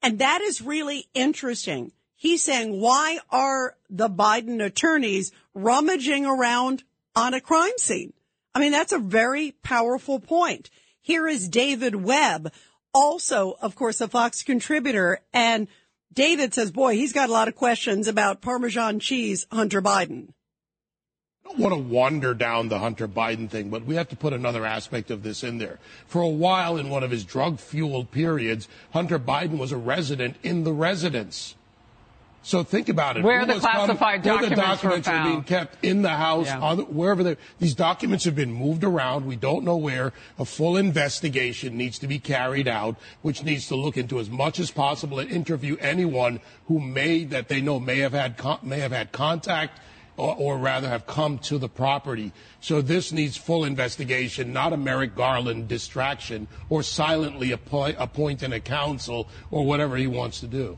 [0.01, 1.91] And that is really interesting.
[2.23, 6.81] He's saying, why are the Biden attorneys rummaging around
[7.17, 8.13] on a crime scene?
[8.55, 10.69] I mean, that's a very powerful point.
[11.01, 12.53] Here is David Webb,
[12.93, 15.19] also, of course, a Fox contributor.
[15.33, 15.67] And
[16.13, 20.29] David says, boy, he's got a lot of questions about Parmesan cheese, Hunter Biden.
[21.43, 24.31] I don't want to wander down the Hunter Biden thing, but we have to put
[24.31, 25.77] another aspect of this in there.
[26.07, 30.37] For a while, in one of his drug fueled periods, Hunter Biden was a resident
[30.41, 31.55] in the residence.
[32.45, 33.23] So think about it.
[33.23, 36.59] Where the classified where the documents were documents are being kept in the house, Yeah.
[36.59, 37.37] on the- wherever they.
[37.59, 39.25] These documents have been moved around.
[39.25, 40.11] We don't know where.
[40.37, 44.59] A full investigation needs to be carried out, which needs to look into as much
[44.59, 48.91] as possible and interview anyone who may that they know may have had may have
[48.91, 49.79] had contact.
[50.15, 52.33] Or, or rather have come to the property.
[52.61, 58.59] So this needs full investigation, not a Merrick Garland distraction or silently appoint, appointing a
[58.59, 60.77] counsel or whatever he wants to do.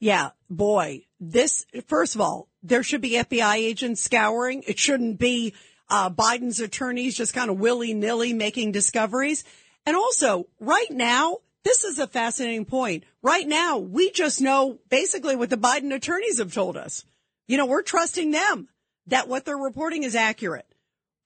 [0.00, 4.64] Yeah, boy, this, first of all, there should be FBI agents scouring.
[4.66, 5.54] It shouldn't be
[5.90, 9.44] uh, Biden's attorneys just kind of willy nilly making discoveries.
[9.84, 13.04] And also, right now, this is a fascinating point.
[13.22, 17.04] Right now, we just know basically what the Biden attorneys have told us.
[17.46, 18.68] You know, we're trusting them
[19.08, 20.66] that what they're reporting is accurate.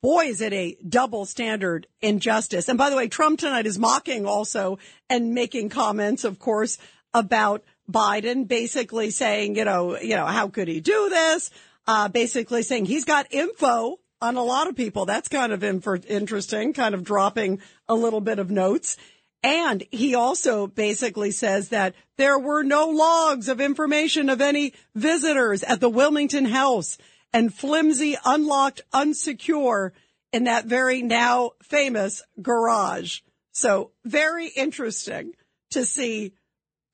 [0.01, 2.67] Boy, is it a double standard injustice.
[2.67, 6.77] And by the way, Trump tonight is mocking also and making comments, of course,
[7.13, 11.51] about Biden, basically saying, you know, you know, how could he do this?
[11.87, 15.05] Uh, basically saying he's got info on a lot of people.
[15.05, 18.97] That's kind of infer- interesting, kind of dropping a little bit of notes.
[19.43, 25.61] And he also basically says that there were no logs of information of any visitors
[25.61, 26.97] at the Wilmington house
[27.31, 29.91] and flimsy, unlocked, unsecure
[30.33, 33.19] in that very now famous garage.
[33.51, 35.33] So very interesting
[35.71, 36.33] to see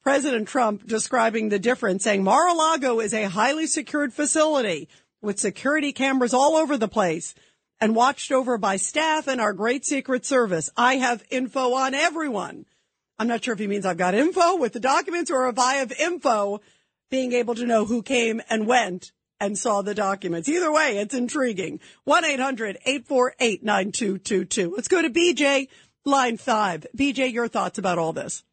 [0.04, 4.90] President Trump describing the difference, saying Mar-a-Lago is a highly secured facility
[5.22, 7.36] with security cameras all over the place
[7.80, 10.72] and watched over by staff and our great Secret Service.
[10.76, 12.66] I have info on everyone.
[13.20, 15.76] I'm not sure if he means I've got info with the documents or if I
[15.76, 16.62] have info
[17.12, 20.50] being able to know who came and went and saw the documents.
[20.50, 21.80] Either way, it's intriguing.
[22.08, 24.72] 1-800-848-9222.
[24.76, 25.68] Let's go to BJ,
[26.06, 26.88] line five.
[26.98, 28.44] BJ, your thoughts about all this.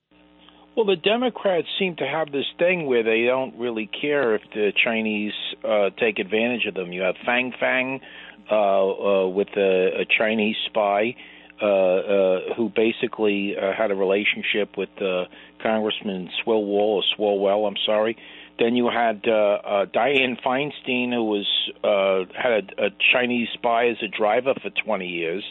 [0.79, 4.71] Well, the Democrats seem to have this thing where they don't really care if the
[4.85, 5.33] Chinese
[5.64, 6.93] uh, take advantage of them.
[6.93, 8.01] You have Fang Fang
[8.49, 11.17] uh, uh, with a, a Chinese spy
[11.61, 15.25] uh, uh, who basically uh, had a relationship with uh,
[15.61, 17.67] Congressman Swilwell or Swalwell.
[17.67, 18.17] I'm sorry.
[18.61, 21.49] Then you had uh, uh, Dianne Feinstein, who was
[21.83, 25.43] uh, had a, a Chinese spy as a driver for 20 years,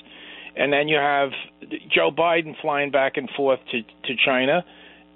[0.56, 1.32] and then you have
[1.94, 4.64] Joe Biden flying back and forth to to China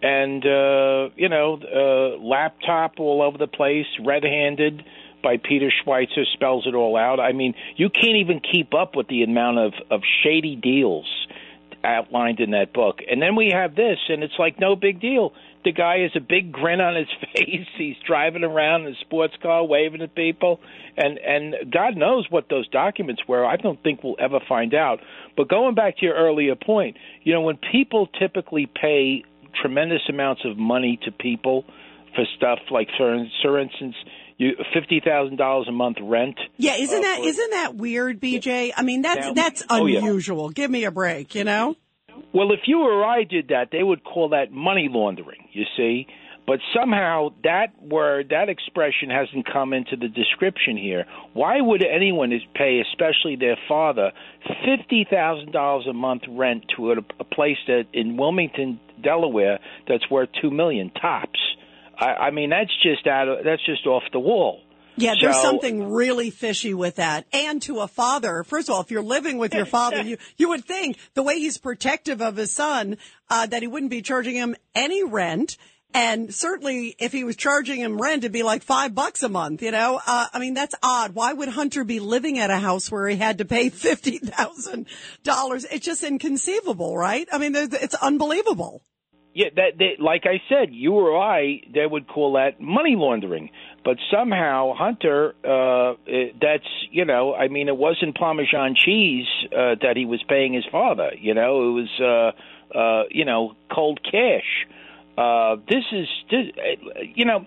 [0.01, 4.83] and uh, you know, uh, laptop all over the place, red-handed
[5.21, 7.19] by Peter Schweizer spells it all out.
[7.19, 11.07] I mean, you can't even keep up with the amount of of shady deals
[11.83, 12.99] outlined in that book.
[13.09, 15.33] And then we have this, and it's like no big deal.
[15.63, 17.67] The guy has a big grin on his face.
[17.77, 20.59] He's driving around in a sports car, waving at people,
[20.97, 23.45] and and God knows what those documents were.
[23.45, 24.99] I don't think we'll ever find out.
[25.37, 29.23] But going back to your earlier point, you know, when people typically pay
[29.61, 31.65] tremendous amounts of money to people
[32.15, 33.95] for stuff like, for, for instance,
[34.37, 36.37] you fifty thousand dollars a month rent.
[36.57, 38.71] Yeah, isn't uh, that for- not that weird, BJ?
[38.75, 39.99] I mean, that's Now- that's Oh, yeah.
[39.99, 40.49] unusual.
[40.49, 41.75] Give me a break, you know?
[42.33, 46.07] Well, if you or I did that, they would call that money laundering, you see.
[46.47, 51.05] But somehow that word, that expression hasn't come into the description here.
[51.33, 54.11] Why would anyone pay, especially their father,
[54.65, 60.51] $50,000 a month rent to a, a place that in Wilmington, Delaware, that's worth 2
[60.51, 61.39] million tops?
[61.99, 64.61] I, I mean, that's just out of, that's just off the wall.
[64.97, 67.25] Yeah, there's So- something really fishy with that.
[67.31, 70.49] And to a father, first of all, if you're living with your father, you you
[70.49, 72.97] would think the way he's protective of his son,
[73.29, 75.57] uh, that he wouldn't be charging him any rent.
[75.93, 79.61] And certainly, if he was charging him rent, it'd be like five bucks a month.
[79.61, 81.15] You know, uh, I mean, that's odd.
[81.15, 84.87] Why would Hunter be living at a house where he had to pay fifty thousand
[85.23, 85.65] dollars?
[85.69, 87.27] It's just inconceivable, right?
[87.31, 88.83] I mean, it's unbelievable.
[89.33, 93.49] Yeah, that, that like I said, you or I, they would call that money laundering.
[93.83, 95.93] But somehow Hunter, uh,
[96.41, 100.65] that's you know, I mean, it wasn't Parmesan cheese uh, that he was paying his
[100.69, 101.11] father.
[101.17, 102.33] You know, it was
[102.73, 104.67] uh, uh, you know cold cash.
[105.17, 107.45] Uh, this is, this, eh, you know,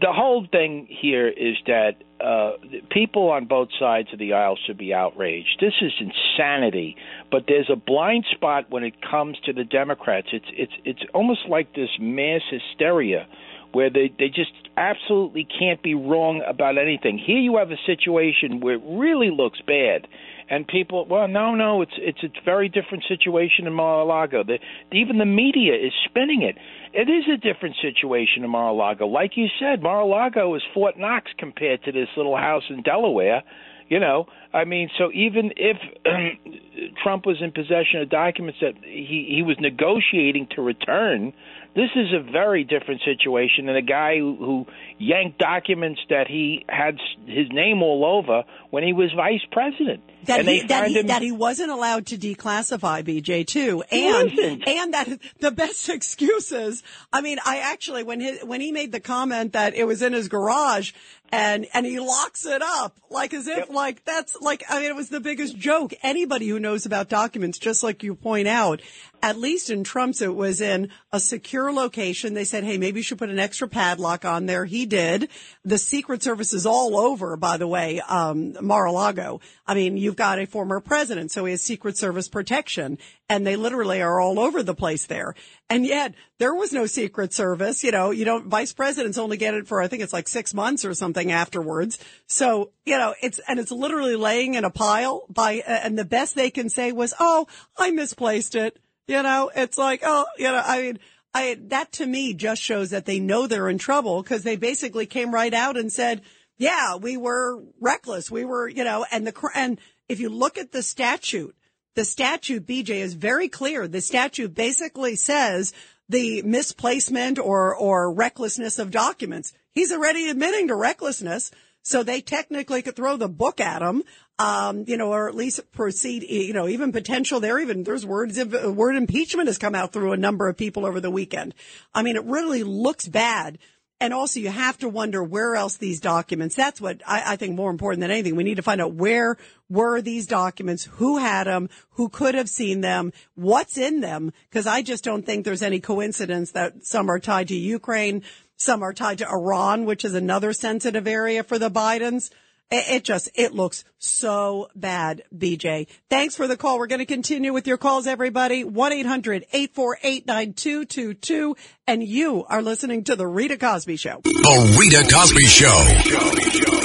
[0.00, 2.52] the whole thing here is that uh,
[2.90, 5.58] people on both sides of the aisle should be outraged.
[5.60, 6.96] This is insanity.
[7.30, 10.28] But there's a blind spot when it comes to the Democrats.
[10.32, 13.26] It's it's it's almost like this mass hysteria
[13.72, 17.18] where they they just absolutely can't be wrong about anything.
[17.18, 20.06] Here you have a situation where it really looks bad.
[20.48, 24.44] And people, well, no, no, it's it's a very different situation in Mar-a-Lago.
[24.44, 24.58] The,
[24.92, 26.56] even the media is spinning it.
[26.92, 29.06] It is a different situation in Mar-a-Lago.
[29.06, 33.42] Like you said, Mar-a-Lago is Fort Knox compared to this little house in Delaware.
[33.88, 35.76] You know, I mean, so even if
[37.02, 41.32] Trump was in possession of documents that he he was negotiating to return,
[41.74, 44.66] this is a very different situation than a guy who, who
[44.98, 50.02] yanked documents that he had his name all over when he was vice president.
[50.24, 54.38] That and he, that, he, him that he wasn't allowed to declassify BJ too, and
[54.66, 56.82] and that the best excuses.
[57.12, 60.12] I mean, I actually when he when he made the comment that it was in
[60.12, 60.92] his garage
[61.32, 64.96] and and he locks it up like as if like that's like I mean it
[64.96, 65.94] was the biggest joke.
[66.02, 68.82] Anybody who knows about documents, just like you point out,
[69.22, 72.34] at least in Trump's, it was in a secure location.
[72.34, 74.64] They said, hey, maybe you should put an extra padlock on there.
[74.64, 75.28] He did.
[75.64, 79.40] The Secret Service is all over, by the way, um, Mar-a-Lago.
[79.64, 82.98] I mean, you've got a former president, so he has Secret Service protection,
[83.28, 85.36] and they literally are all over the place there.
[85.70, 87.84] And yet, there was no Secret Service.
[87.84, 90.52] You know, you don't, vice presidents only get it for, I think it's like six
[90.52, 91.98] months or something afterwards.
[92.26, 96.34] So, you know, it's, and it's literally laying in a pile by, and the best
[96.34, 97.46] they can say was, oh,
[97.78, 98.80] I misplaced it.
[99.06, 100.98] You know, it's like, oh, you know, I mean,
[101.34, 105.06] I, that to me just shows that they know they're in trouble because they basically
[105.06, 106.22] came right out and said,
[106.58, 108.30] yeah, we were reckless.
[108.30, 111.56] We were, you know, and the, and if you look at the statute,
[111.94, 113.88] the statute, BJ, is very clear.
[113.88, 115.72] The statute basically says
[116.08, 119.52] the misplacement or, or recklessness of documents.
[119.72, 121.50] He's already admitting to recklessness.
[121.82, 124.04] So they technically could throw the book at him,
[124.38, 128.38] um, you know, or at least proceed, you know, even potential there, even there's words
[128.38, 131.54] of word impeachment has come out through a number of people over the weekend.
[131.92, 133.58] I mean, it really looks bad.
[134.00, 137.54] And also you have to wonder where else these documents, that's what I, I think
[137.54, 138.34] more important than anything.
[138.34, 139.36] We need to find out where
[139.68, 144.66] were these documents, who had them, who could have seen them, what's in them, because
[144.66, 148.24] I just don't think there's any coincidence that some are tied to Ukraine,
[148.62, 152.30] some are tied to Iran, which is another sensitive area for the Bidens.
[152.74, 155.88] It, just, it looks so bad, BJ.
[156.08, 156.78] Thanks for the call.
[156.78, 158.64] We're going to continue with your calls, everybody.
[158.64, 161.54] 1-800-848-9222.
[161.86, 164.22] And you are listening to The Rita Cosby Show.
[164.24, 166.81] The Rita Cosby Show.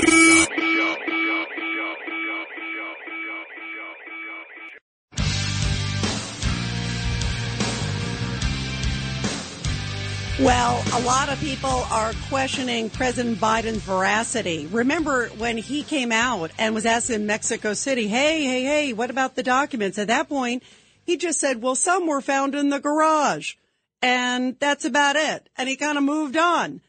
[10.39, 14.67] Well, a lot of people are questioning President Biden's veracity.
[14.67, 19.09] Remember when he came out and was asked in Mexico City, hey, hey, hey, what
[19.09, 19.97] about the documents?
[19.97, 20.61] At that point,
[21.03, 23.55] he just said, well, some were found in the garage.
[24.03, 25.49] And that's about it.
[25.57, 26.81] And he kind of moved on.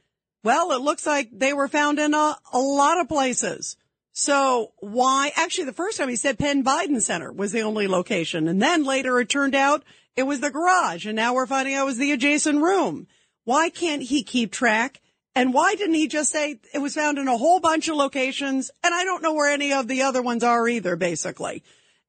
[0.45, 3.79] Well, it looks like they were found in a, a lot of places.
[4.13, 5.33] So why?
[5.37, 8.47] Actually, the first time he said Penn Biden Center was the only location.
[8.47, 9.85] And then later it turned out
[10.17, 11.07] it was the garage.
[11.07, 13.07] And now we're finding out it was the adjacent room.
[13.49, 15.01] Why can't he keep track?
[15.35, 18.71] And why didn't he just say it was found in a whole bunch of locations?
[18.85, 21.63] And I don't know where any of the other ones are either, basically.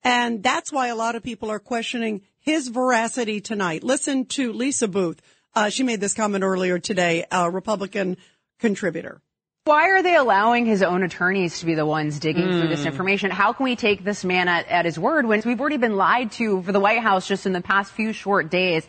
[0.03, 3.85] And that's why a lot of people are questioning his veracity tonight.
[3.85, 5.21] Listen to Lisa Booth.
[5.55, 8.17] Uh, she made this comment earlier today, a Republican
[8.59, 9.21] contributor.
[9.63, 13.31] Why are they allowing his own attorneys to be the ones digging through this information?
[13.31, 16.33] How can we take this man at, at his word when we've already been lied
[16.33, 18.85] to for the White House just in the past few short days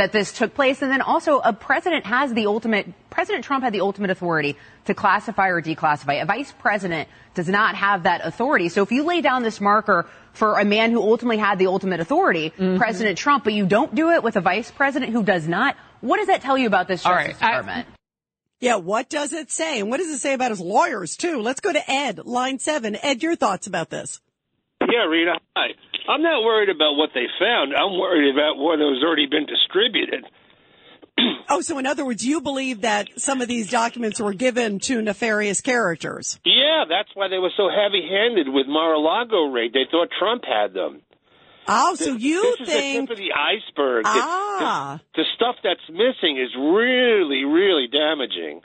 [0.00, 0.82] that this took place?
[0.82, 4.94] And then also a president has the ultimate, President Trump had the ultimate authority to
[4.94, 6.22] classify or declassify.
[6.22, 8.68] A vice president does not have that authority.
[8.68, 12.00] So if you lay down this marker for a man who ultimately had the ultimate
[12.00, 12.78] authority, mm-hmm.
[12.78, 16.16] President Trump, but you don't do it with a vice president who does not, what
[16.16, 17.86] does that tell you about this Justice right, I- Department?
[18.62, 19.80] Yeah, what does it say?
[19.80, 21.40] And what does it say about his lawyers, too?
[21.40, 22.94] Let's go to Ed, line seven.
[22.94, 24.20] Ed, your thoughts about this?
[24.82, 25.38] Yeah, Rita.
[25.56, 25.68] Hi.
[26.08, 27.72] I'm not worried about what they found.
[27.74, 30.24] I'm worried about what has already been distributed.
[31.52, 35.02] Oh, so in other words, you believe that some of these documents were given to
[35.02, 36.38] nefarious characters?
[36.44, 39.72] Yeah, that's why they were so heavy-handed with Mar-a-Lago raid.
[39.72, 41.02] They thought Trump had them.
[41.66, 44.04] Oh, so you this think is the tip of the iceberg.
[44.04, 45.00] The- Ah.
[45.16, 48.60] The, the stuff that's missing is really, really damaging.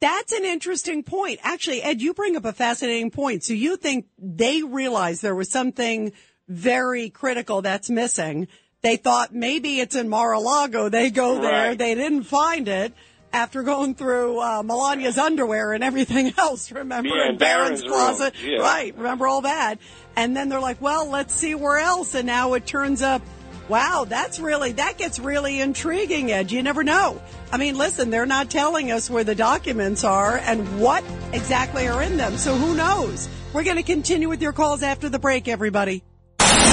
[0.00, 1.40] that's an interesting point.
[1.42, 3.42] Actually, Ed, you bring up a fascinating point.
[3.42, 6.12] So you think they realized there was something
[6.50, 8.48] very critical that's missing.
[8.82, 10.88] They thought maybe it's in Mar-a-Lago.
[10.88, 11.68] They go there.
[11.68, 11.78] Right.
[11.78, 12.92] They didn't find it.
[13.32, 16.72] after going through uh, Melania's underwear and everything else.
[16.72, 18.58] Remember Yeah, in in Barron's Barron's closet, Yeah.
[18.58, 18.92] right?
[18.96, 19.76] Remember all that?
[20.16, 23.22] And then they're like, "Well, let's see where else." And now it turns up,
[23.68, 26.32] wow, that's really that gets really intriguing.
[26.32, 27.22] Ed, you never know.
[27.52, 32.02] I mean, listen, they're not telling us where the documents are and what exactly are
[32.02, 33.28] in them, so who knows?
[33.52, 36.02] We're going to continue with your calls after the break, everybody.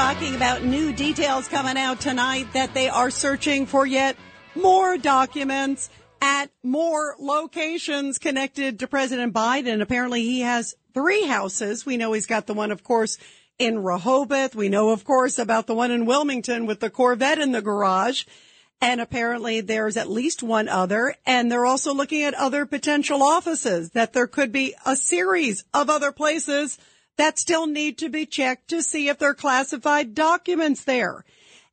[0.00, 4.16] Talking about new details coming out tonight that they are searching for yet
[4.54, 5.90] more documents
[6.22, 9.82] at more locations connected to President Biden.
[9.82, 11.84] Apparently he has three houses.
[11.84, 13.18] We know he's got the one, of course,
[13.58, 14.54] in Rehoboth.
[14.54, 18.24] We know, of course, about the one in Wilmington with the Corvette in the garage.
[18.80, 21.14] And apparently there's at least one other.
[21.26, 25.90] And they're also looking at other potential offices that there could be a series of
[25.90, 26.78] other places
[27.20, 31.22] that still need to be checked to see if they're classified documents there.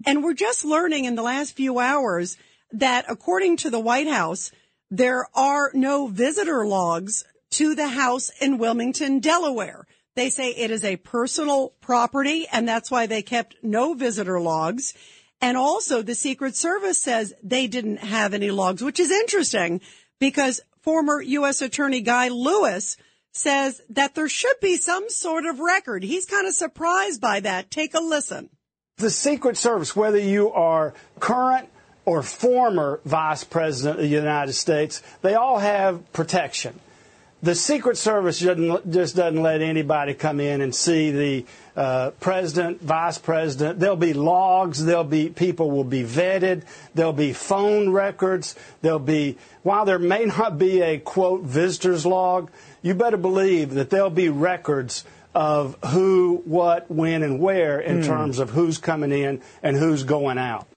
[0.06, 2.36] And we're just learning in the last few hours
[2.74, 4.52] that according to the White House,
[4.92, 9.88] there are no visitor logs to the house in Wilmington, Delaware.
[10.16, 14.94] They say it is a personal property and that's why they kept no visitor logs.
[15.40, 19.80] And also the Secret Service says they didn't have any logs, which is interesting
[20.20, 21.62] because former U.S.
[21.62, 22.98] Attorney Guy Lewis
[23.38, 26.04] says that there should be some sort of record.
[26.04, 27.72] He's kind of surprised by that.
[27.72, 28.50] Take a listen.
[28.98, 31.70] The Secret Service, whether you are current
[32.06, 36.80] or former vice president of the United States, they all have protection.
[37.44, 43.20] The Secret Service just doesn't let anybody come in and see the uh, president, vice
[43.20, 43.80] president.
[43.80, 44.84] There'll be logs.
[44.84, 46.64] There'll be people will be vetted.
[46.96, 48.56] There'll be phone records.
[48.82, 52.50] There'll be while there may not be a quote visitors log,
[52.82, 55.04] you better believe that there'll be records
[55.36, 58.08] of who, what, when, and where in Hmm.
[58.08, 60.68] terms of who's coming in and who's going out.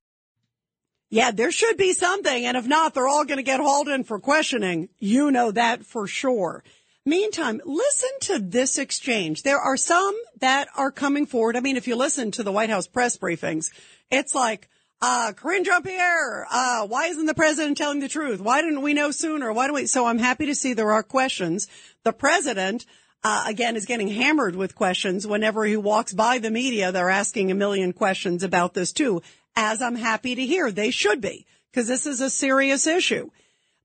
[1.09, 2.47] Yeah, there should be something.
[2.47, 4.89] And if not, they're all going to get hauled in for questioning.
[4.99, 6.63] You know that for sure.
[7.05, 9.43] Meantime, listen to this exchange.
[9.43, 11.57] There are some that are coming forward.
[11.57, 13.71] I mean, if you listen to the White House press briefings,
[14.11, 14.69] it's like,
[15.03, 18.39] uh, Karine Jean-Pierre, uh, why isn't the president telling the truth?
[18.41, 19.51] Why didn't we know sooner?
[19.51, 19.87] Why don't we?
[19.87, 21.69] So I'm happy to see there are questions.
[22.05, 22.87] The president,
[23.23, 26.93] uh, again, is getting hammered with questions whenever he walks by the media.
[26.93, 29.23] They're asking a million questions about this too,
[29.55, 33.31] as I'm happy to hear they should be, because this is a serious issue.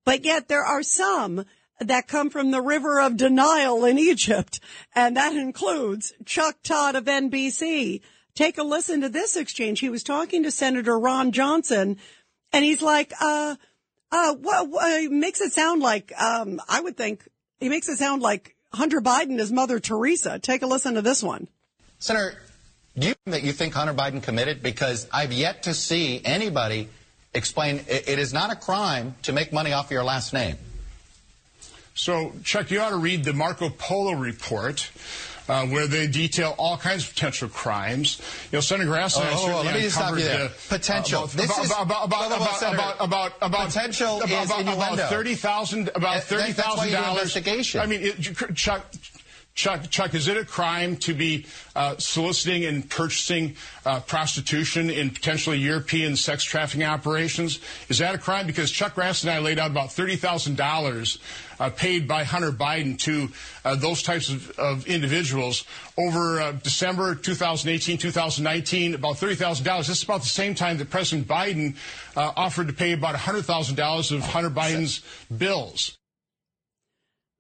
[0.06, 1.46] But yet there are some
[1.80, 4.60] that come from the river of denial in Egypt,
[4.94, 8.02] and that includes Chuck Todd of NBC.
[8.34, 9.80] Take a listen to this exchange.
[9.80, 11.98] He was talking to Senator Ron Johnson,
[12.54, 13.56] and he's like, uh,
[14.12, 17.28] uh, what, what makes it sound like, um, I would think
[17.60, 20.40] he makes it sound like Hunter Biden is Mother Teresa.
[20.40, 21.48] Take a listen to this one.
[22.00, 22.36] Senator,
[22.98, 24.62] do you think that you think Hunter Biden committed?
[24.62, 26.90] Because I've yet to see anybody
[27.34, 30.58] explain it, it is not a crime to make money off your last name.
[31.94, 34.92] So, Chuck, you ought to read the Marco Polo report.
[35.48, 38.20] Uh, where they detail all kinds of potential crimes.
[38.52, 40.48] You know, Senator Grassley and I Oh, certainly let me just stop you there.
[40.48, 41.24] the Potential.
[41.26, 44.94] About, This is- about, about, about, about, about, Potential about, is about, innuendo.
[44.96, 47.80] about thirty thousand about thirty that's why you thousand do dollars investigation.
[47.82, 48.86] I mean, it, Chuck.
[49.56, 51.46] Chuck, Chuck, is it a crime to be
[51.78, 57.62] uh, soliciting and purchasing uh, prostitution in potentially European sex trafficking operations?
[57.88, 58.48] Is that a crime?
[58.48, 61.20] Because Chuck Grassley and I laid out about thirty thousand dollars
[61.58, 63.30] uh, paid by Hunter Biden to
[63.64, 65.64] uh, those types of, of individuals
[65.98, 69.88] over uh, December 2018, 2019, about thirty thousand dollars.
[69.88, 71.78] This is about the same time that President Biden
[72.18, 75.02] uh, offered to pay about hundred thousand dollars of Hunter Biden's
[75.36, 75.98] bills.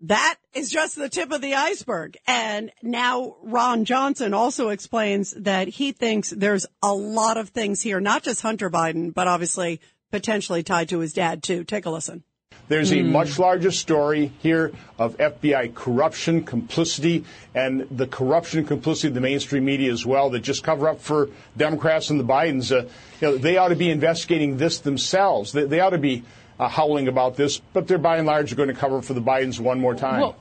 [0.02, 2.18] That is just the tip of the iceberg.
[2.28, 8.00] And now Ron Johnson also explains that he thinks there's a lot of things here,
[8.00, 9.80] not just Hunter Biden, but obviously
[10.12, 11.64] potentially tied to his dad too.
[11.64, 12.24] Take a listen.
[12.68, 13.12] There's a Hmm.
[13.12, 17.24] much larger story here of FBI corruption, complicity,
[17.54, 21.00] and the corruption and complicity of the mainstream media as well that just cover up
[21.00, 22.72] for Democrats and the Bidens.
[22.72, 22.88] Uh,
[23.22, 25.52] you know, they ought to be investigating this themselves.
[25.52, 26.24] They, they ought to be
[26.60, 29.60] uh, howling about this, but they're by and large going to cover for the Bidens
[29.60, 30.22] one more time.
[30.22, 30.36] Well,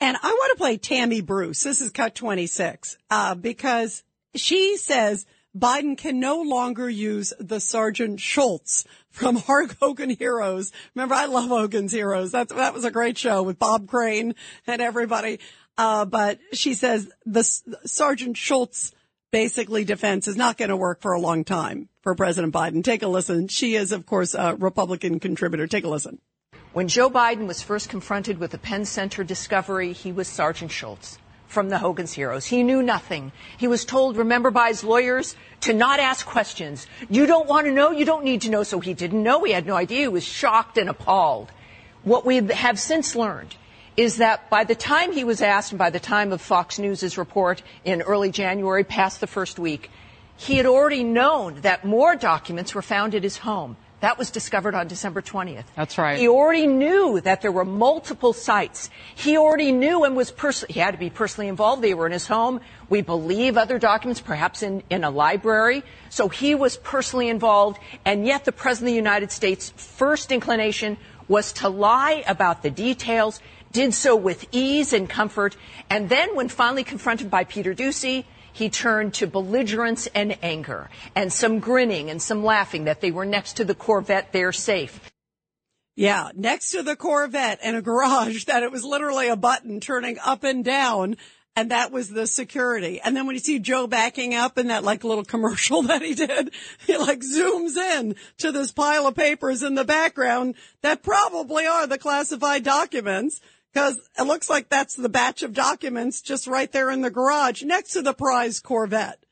[0.00, 1.62] And I want to play Tammy Bruce.
[1.62, 5.26] This is cut 26, uh, because she says
[5.56, 10.72] Biden can no longer use the Sergeant Schultz from Hark Hogan Heroes.
[10.94, 12.30] Remember, I love Hogan's Heroes.
[12.30, 14.34] That's, that was a great show with Bob Crane
[14.66, 15.40] and everybody.
[15.76, 17.44] Uh, but she says the
[17.84, 18.92] Sergeant Schultz
[19.30, 22.82] basically defense is not going to work for a long time for President Biden.
[22.82, 23.48] Take a listen.
[23.48, 25.66] She is, of course, a Republican contributor.
[25.66, 26.20] Take a listen.
[26.72, 31.18] When Joe Biden was first confronted with the Penn Center discovery, he was Sergeant Schultz
[31.46, 32.46] from the Hogan's Heroes.
[32.46, 33.32] He knew nothing.
[33.56, 36.86] He was told, remember by his lawyers, to not ask questions.
[37.08, 38.62] You don't want to know, you don't need to know.
[38.62, 41.50] So he didn't know, he had no idea, he was shocked and appalled.
[42.02, 43.56] What we have since learned
[43.98, 47.18] is that by the time he was asked and by the time of Fox News'
[47.18, 49.90] report in early January, past the first week,
[50.36, 53.76] he had already known that more documents were found at his home.
[53.98, 55.64] That was discovered on December 20th.
[55.74, 56.16] That's right.
[56.16, 58.88] He already knew that there were multiple sites.
[59.16, 61.82] He already knew and was personally, he had to be personally involved.
[61.82, 62.60] They were in his home.
[62.88, 65.82] We believe other documents, perhaps in, in a library.
[66.10, 67.80] So he was personally involved.
[68.04, 72.70] And yet the President of the United States' first inclination was to lie about the
[72.70, 73.40] details,
[73.72, 75.56] did so with ease and comfort.
[75.90, 81.32] And then when finally confronted by Peter Doocy, he turned to belligerence and anger and
[81.32, 85.12] some grinning and some laughing that they were next to the Corvette there safe.
[85.94, 90.18] Yeah, next to the Corvette in a garage that it was literally a button turning
[90.24, 91.16] up and down.
[91.56, 93.00] And that was the security.
[93.00, 96.14] And then when you see Joe backing up in that like little commercial that he
[96.14, 96.52] did,
[96.86, 101.86] he like zooms in to this pile of papers in the background that probably are
[101.88, 103.40] the classified documents
[103.72, 107.62] because it looks like that's the batch of documents just right there in the garage
[107.62, 109.24] next to the prize Corvette.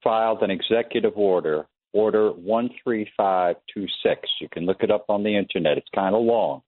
[0.03, 4.29] filed an executive order, Order 13526.
[4.41, 5.79] You can look it up on the internet.
[5.79, 6.62] It's kind of long,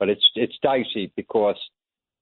[0.00, 1.60] but it's it's dicey because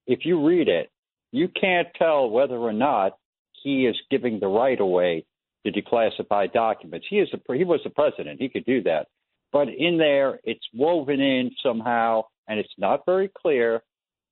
[0.06, 0.90] if you read it,
[1.30, 3.16] you can't tell whether or not
[3.62, 5.24] he is giving the right away
[5.64, 7.06] to declassify documents.
[7.08, 8.42] He is a, he was the president.
[8.42, 9.06] He could do that.
[9.52, 13.82] But in there, it's woven in somehow, and it's not very clear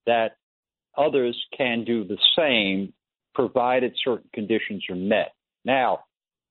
[0.06, 0.36] that
[0.96, 2.92] others can do the same
[3.34, 5.32] provided certain conditions are met.
[5.64, 6.00] Now,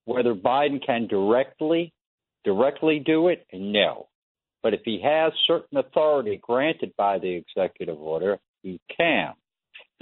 [0.06, 1.94] whether Biden can directly
[2.46, 4.08] directly do it, no.
[4.64, 9.34] But if he has certain authority granted by the executive order, he can.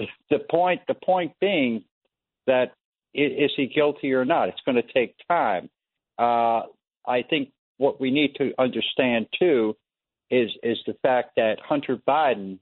[0.30, 1.82] The point the point being
[2.46, 2.72] that
[3.14, 4.48] is he guilty or not?
[4.48, 5.68] It's going to take time.
[6.18, 6.62] Uh,
[7.04, 9.76] I think what we need to understand too
[10.30, 12.58] is is the fact that Hunter Biden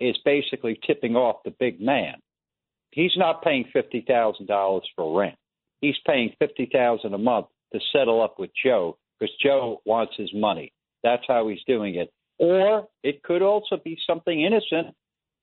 [0.00, 2.14] is basically tipping off the big man.
[2.90, 5.36] He's not paying fifty thousand dollars for rent.
[5.80, 10.30] He's paying fifty thousand a month to settle up with Joe because Joe wants his
[10.34, 10.72] money.
[11.02, 12.10] That's how he's doing it.
[12.38, 14.94] Or it could also be something innocent.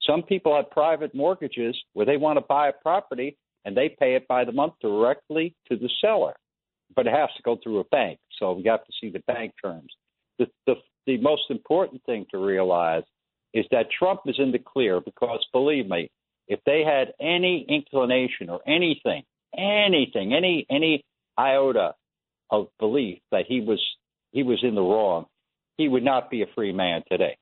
[0.02, 4.14] Some people have private mortgages where they want to buy a property and they pay
[4.14, 6.34] it by the month directly to the seller,
[6.94, 8.18] but it has to go through a bank.
[8.38, 9.92] So we have to see the bank terms.
[10.38, 10.74] The, the,
[11.06, 13.04] the most important thing to realize
[13.52, 16.10] is that Trump is in the clear because believe me,
[16.48, 19.22] if they had any inclination or anything,
[19.56, 21.04] anything, any any
[21.38, 21.94] iota
[22.50, 23.80] of belief that he was
[24.32, 25.26] he was in the wrong,
[25.78, 27.38] he would not be a free man today.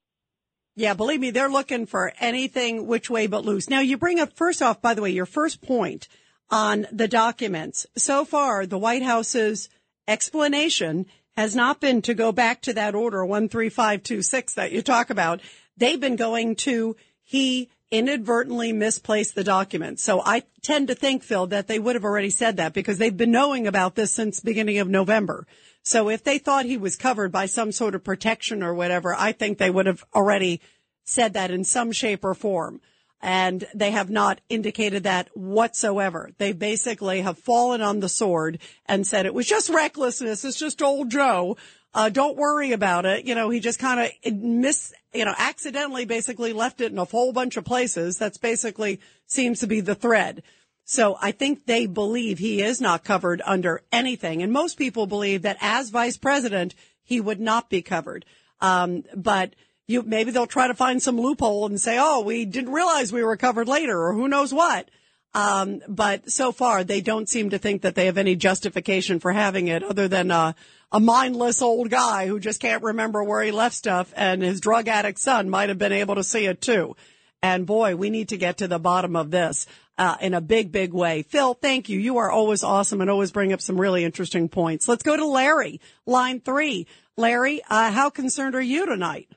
[0.74, 3.68] Yeah, believe me, they're looking for anything which way but loose.
[3.68, 6.08] Now, you bring up first off, by the way, your first point
[6.52, 7.86] on the documents.
[7.96, 9.68] So far, the White House's
[10.06, 15.40] explanation has not been to go back to that order 13526 that you talk about.
[15.78, 19.98] They've been going to he inadvertently misplaced the document.
[19.98, 23.16] So I tend to think, Phil, that they would have already said that because they've
[23.16, 25.46] been knowing about this since beginning of November.
[25.82, 29.32] So if they thought he was covered by some sort of protection or whatever, I
[29.32, 30.60] think they would have already
[31.04, 32.80] said that in some shape or form.
[33.22, 36.30] And they have not indicated that whatsoever.
[36.38, 40.44] They basically have fallen on the sword and said it was just recklessness.
[40.44, 41.56] It's just old Joe.
[41.94, 43.24] Uh, don't worry about it.
[43.24, 47.04] You know, he just kind of miss, you know, accidentally basically left it in a
[47.04, 48.18] whole bunch of places.
[48.18, 50.42] That's basically seems to be the thread.
[50.84, 54.42] So I think they believe he is not covered under anything.
[54.42, 58.24] And most people believe that as vice president, he would not be covered.
[58.60, 59.54] Um, but
[59.92, 63.22] you, maybe they'll try to find some loophole and say, oh, we didn't realize we
[63.22, 64.88] were covered later or who knows what.
[65.34, 69.32] Um, but so far, they don't seem to think that they have any justification for
[69.32, 70.52] having it other than uh,
[70.90, 74.88] a mindless old guy who just can't remember where he left stuff, and his drug
[74.88, 76.96] addict son might have been able to see it too.
[77.42, 79.66] And boy, we need to get to the bottom of this
[79.96, 81.22] uh, in a big, big way.
[81.22, 81.98] Phil, thank you.
[81.98, 84.86] You are always awesome and always bring up some really interesting points.
[84.86, 86.86] Let's go to Larry, line three.
[87.16, 89.28] Larry, uh, how concerned are you tonight?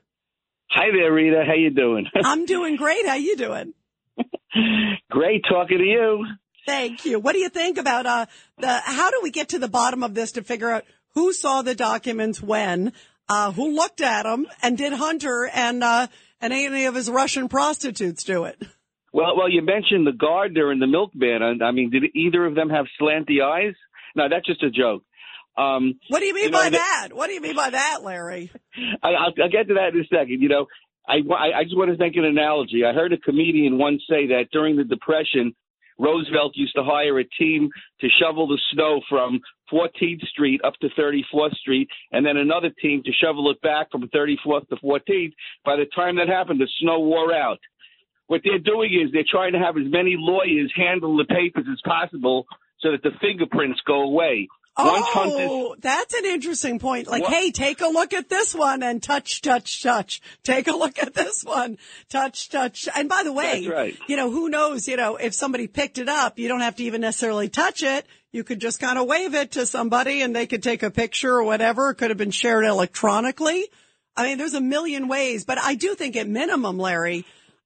[0.70, 1.44] Hi there, Rita.
[1.46, 2.06] How you doing?
[2.24, 3.06] I'm doing great.
[3.06, 3.72] How you doing?
[5.10, 6.24] Great talking to you.
[6.66, 7.18] Thank you.
[7.20, 8.26] What do you think about uh
[8.58, 11.62] the how do we get to the bottom of this to figure out who saw
[11.62, 12.92] the documents when,
[13.28, 16.08] uh who looked at them and did Hunter and uh
[16.40, 18.60] and any of his Russian prostitutes do it?
[19.12, 21.42] Well, well, you mentioned the gardener and the milkman.
[21.42, 23.74] I, I mean, did either of them have slanty eyes?
[24.14, 25.02] No, that's just a joke.
[25.56, 27.08] Um, What do you mean you know, by that?
[27.12, 28.50] What do you mean by that, Larry?
[29.02, 30.42] I, I'll, I'll get to that in a second.
[30.42, 30.66] You know,
[31.08, 32.84] I, I I just want to make an analogy.
[32.84, 35.54] I heard a comedian once say that during the Depression,
[35.98, 39.40] Roosevelt used to hire a team to shovel the snow from
[39.72, 44.08] 14th Street up to 34th Street, and then another team to shovel it back from
[44.08, 45.32] 34th to 14th.
[45.64, 47.58] By the time that happened, the snow wore out.
[48.26, 51.80] What they're doing is they're trying to have as many lawyers handle the papers as
[51.84, 52.46] possible
[52.80, 54.48] so that the fingerprints go away.
[54.78, 57.06] Oh, that's an interesting point.
[57.06, 60.20] Like, hey, take a look at this one and touch, touch, touch.
[60.42, 61.78] Take a look at this one,
[62.10, 62.86] touch, touch.
[62.94, 63.98] And by the way, right.
[64.06, 66.84] you know, who knows, you know, if somebody picked it up, you don't have to
[66.84, 68.06] even necessarily touch it.
[68.32, 71.32] You could just kind of wave it to somebody and they could take a picture
[71.32, 71.90] or whatever.
[71.90, 73.68] It could have been shared electronically.
[74.14, 77.24] I mean, there's a million ways, but I do think at minimum, Larry,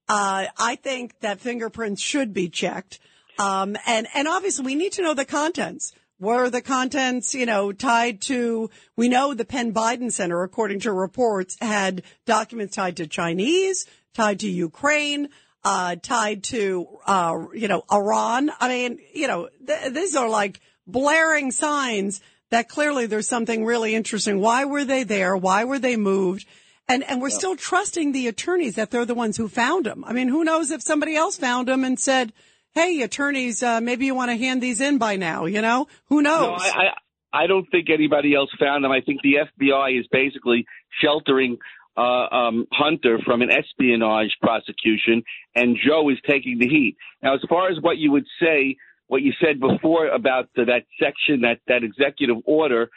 [0.08, 3.00] uh, I think that fingerprints should be checked.
[3.38, 5.92] Um, and, and obviously we need to know the contents.
[6.20, 10.92] Were the contents, you know, tied to, we know the Penn Biden Center, according to
[10.92, 15.30] reports, had documents tied to Chinese, tied to Ukraine,
[15.64, 18.50] uh, tied to, uh, you know, Iran.
[18.60, 23.94] I mean, you know, th- these are like blaring signs that clearly there's something really
[23.94, 24.40] interesting.
[24.40, 25.34] Why were they there?
[25.38, 26.44] Why were they moved?
[26.86, 30.04] And, and we're still trusting the attorneys that they're the ones who found them.
[30.04, 32.34] I mean, who knows if somebody else found them and said,
[32.72, 35.88] Hey, attorneys, uh, maybe you want to hand these in by now, you know?
[36.06, 36.42] Who knows?
[36.42, 36.92] No, I,
[37.32, 38.92] I, I don't think anybody else found them.
[38.92, 40.66] I think the FBI is basically
[41.02, 41.58] sheltering
[41.96, 45.24] uh, um, Hunter from an espionage prosecution,
[45.56, 46.96] and Joe is taking the heat.
[47.22, 48.76] Now, as far as what you would say,
[49.08, 52.88] what you said before about the, that section, that, that executive order,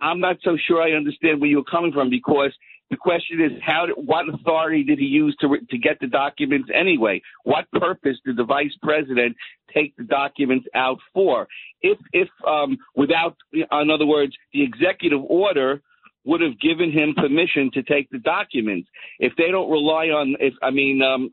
[0.00, 2.52] I'm not so sure I understand where you're coming from because
[2.90, 7.22] the question is how what authority did he use to to get the documents anyway?
[7.44, 9.36] What purpose did the vice president
[9.72, 11.48] take the documents out for?
[11.80, 15.82] If if um, without, in other words, the executive order
[16.24, 18.88] would have given him permission to take the documents.
[19.18, 21.30] If they don't rely on, if I mean, um,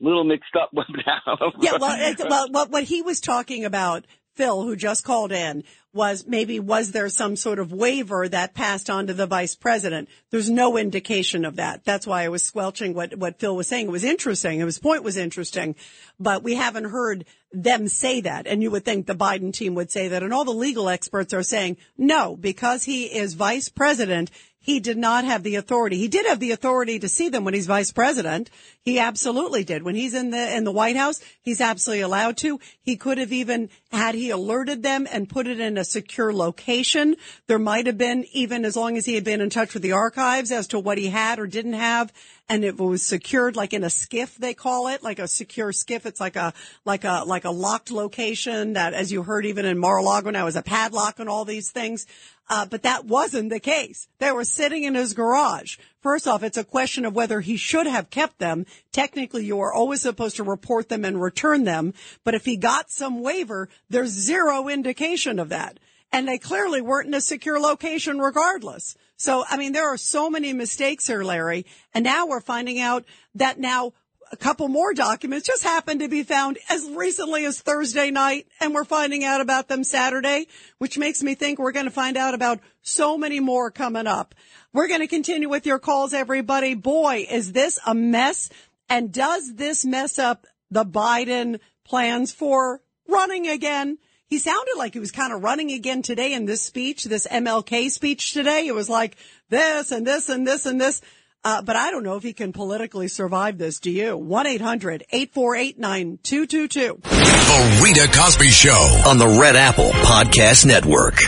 [0.00, 1.52] little mixed up with now.
[1.60, 5.64] Yeah, well, well, what he was talking about, Phil, who just called in,
[5.96, 10.08] was maybe was there some sort of waiver that passed on to the vice president?
[10.30, 11.84] There's no indication of that.
[11.84, 13.86] That's why I was squelching what, what Phil was saying.
[13.86, 14.60] It was interesting.
[14.60, 15.74] His point was interesting,
[16.20, 18.46] but we haven't heard them say that.
[18.46, 20.22] And you would think the Biden team would say that.
[20.22, 24.30] And all the legal experts are saying no, because he is vice president.
[24.66, 25.96] He did not have the authority.
[25.96, 28.50] He did have the authority to see them when he's vice president.
[28.82, 29.84] He absolutely did.
[29.84, 32.58] When he's in the in the White House, he's absolutely allowed to.
[32.82, 37.14] He could have even had he alerted them and put it in a secure location.
[37.46, 39.92] There might have been even as long as he had been in touch with the
[39.92, 42.12] archives as to what he had or didn't have
[42.48, 46.06] and it was secured like in a SCIF they call it like a secure SCIF
[46.06, 46.52] it's like a
[46.84, 50.56] like a like a locked location that as you heard even in Mar-a-Lago now is
[50.56, 52.06] a padlock and all these things
[52.48, 54.08] uh, but that wasn't the case.
[54.18, 55.78] They were sitting in his garage.
[56.00, 58.66] First off, it's a question of whether he should have kept them.
[58.92, 61.92] Technically, you are always supposed to report them and return them.
[62.22, 65.80] But if he got some waiver, there's zero indication of that.
[66.12, 68.96] And they clearly weren't in a secure location regardless.
[69.16, 71.66] So, I mean, there are so many mistakes here, Larry.
[71.94, 73.04] And now we're finding out
[73.34, 73.92] that now
[74.32, 78.74] a couple more documents just happened to be found as recently as Thursday night, and
[78.74, 80.48] we're finding out about them Saturday,
[80.78, 84.34] which makes me think we're going to find out about so many more coming up.
[84.72, 86.74] We're going to continue with your calls, everybody.
[86.74, 88.50] Boy, is this a mess.
[88.88, 93.98] And does this mess up the Biden plans for running again?
[94.28, 97.90] He sounded like he was kind of running again today in this speech, this MLK
[97.90, 98.66] speech today.
[98.66, 99.16] It was like
[99.50, 101.00] this and this and this and this.
[101.44, 103.78] Uh, but I don't know if he can politically survive this.
[103.78, 104.18] Do you?
[104.18, 107.02] 1-800-848-9222.
[107.02, 109.04] The Rita Cosby Show.
[109.06, 111.20] on the Red Apple Podcast Network.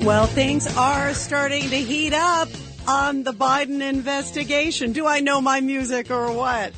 [0.00, 2.48] Well, things are starting to heat up
[2.88, 4.92] on the Biden investigation.
[4.92, 6.72] Do I know my music or what?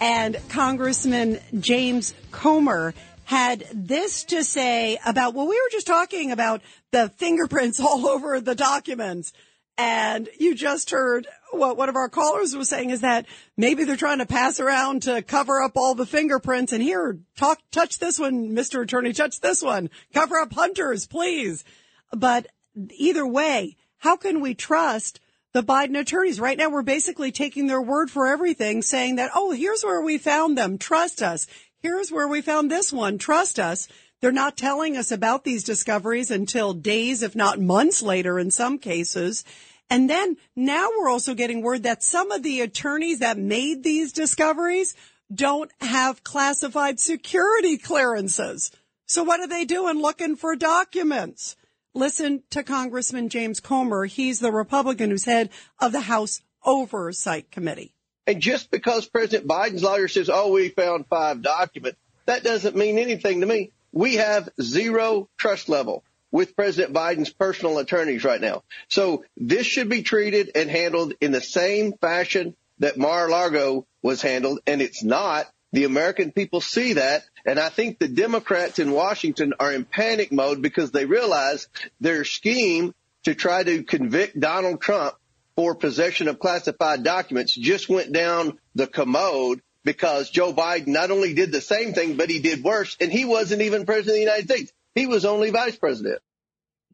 [0.00, 2.94] And Congressman James Comer
[3.24, 8.40] had this to say about, well, we were just talking about the fingerprints all over
[8.40, 9.32] the documents.
[9.76, 13.96] And you just heard what one of our callers was saying is that maybe they're
[13.96, 16.72] trying to pass around to cover up all the fingerprints.
[16.72, 18.82] And here, talk, touch this one, Mr.
[18.82, 19.90] Attorney, touch this one.
[20.14, 21.64] Cover up Hunter's, please.
[22.12, 22.46] But
[22.76, 25.18] either way, how can we trust
[25.58, 26.38] the Biden attorneys?
[26.38, 30.16] Right now, we're basically taking their word for everything, saying that, oh, here's where we
[30.16, 30.78] found them.
[30.78, 31.48] Trust us.
[31.80, 33.18] Here's where we found this one.
[33.18, 33.88] Trust us.
[34.20, 38.78] They're not telling us about these discoveries until days, if not months later in some
[38.78, 39.42] cases.
[39.90, 44.12] And then now we're also getting word that some of the attorneys that made these
[44.12, 44.94] discoveries
[45.34, 48.70] don't have classified security clearances.
[49.06, 51.56] So what are they doing looking for documents?
[51.98, 54.04] Listen to Congressman James Comer.
[54.04, 57.92] He's the Republican who's head of the House Oversight Committee.
[58.24, 62.98] And just because President Biden's lawyer says, oh, we found five documents, that doesn't mean
[62.98, 63.72] anything to me.
[63.90, 68.62] We have zero trust level with President Biden's personal attorneys right now.
[68.86, 74.60] So this should be treated and handled in the same fashion that Mar-a-Lago was handled,
[74.68, 75.46] and it's not.
[75.72, 80.30] The American people see that, and I think the Democrats in Washington are in panic
[80.30, 81.66] mode because they realize
[81.98, 82.94] their scheme
[83.24, 85.14] to try to convict Donald Trump
[85.56, 91.32] for possession of classified documents just went down the commode because Joe Biden not only
[91.32, 94.20] did the same thing, but he did worse, and he wasn't even president of the
[94.20, 94.70] United States.
[94.94, 96.20] He was only vice president.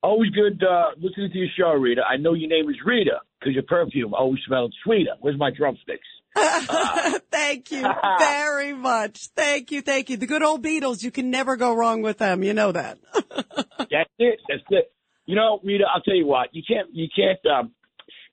[0.03, 2.03] Always good uh, listening to your show, Rita.
[2.03, 5.13] I know your name is Rita because your perfume always smells sweeter.
[5.21, 6.07] Where's my drumsticks?
[7.31, 7.83] thank you
[8.19, 9.29] very much.
[9.37, 9.83] Thank you.
[9.83, 10.17] Thank you.
[10.17, 11.03] The good old Beatles.
[11.03, 12.43] You can never go wrong with them.
[12.43, 12.99] You know that.
[13.15, 14.39] That's it.
[14.49, 14.93] That's it.
[15.27, 16.49] You know, Rita, I'll tell you what.
[16.53, 16.89] You can't.
[16.93, 17.39] You can't.
[17.47, 17.73] Um,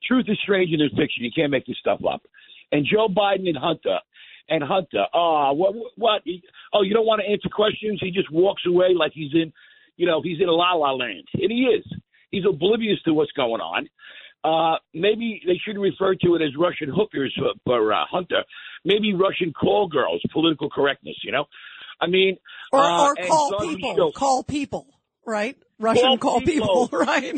[0.07, 1.23] truth is stranger than fiction.
[1.23, 2.21] You can't make this stuff up.
[2.71, 3.99] And Joe Biden and Hunter
[4.49, 5.05] and Hunter.
[5.13, 5.75] Oh, what?
[5.95, 6.21] What?
[6.73, 7.99] Oh, you don't want to answer questions?
[8.01, 9.53] He just walks away like he's in,
[9.95, 11.85] you know, he's in a la la land, and he is.
[12.31, 13.89] He's oblivious to what's going on.
[14.43, 18.43] Uh, maybe they should refer to it as Russian hookers for, for uh, Hunter.
[18.85, 21.15] Maybe Russian call girls, political correctness.
[21.23, 21.45] You know,
[21.99, 22.37] I mean,
[22.71, 24.87] or, uh, or call people, call people,
[25.25, 25.57] right?
[25.79, 26.87] Russian call, call people.
[26.87, 27.33] people, right?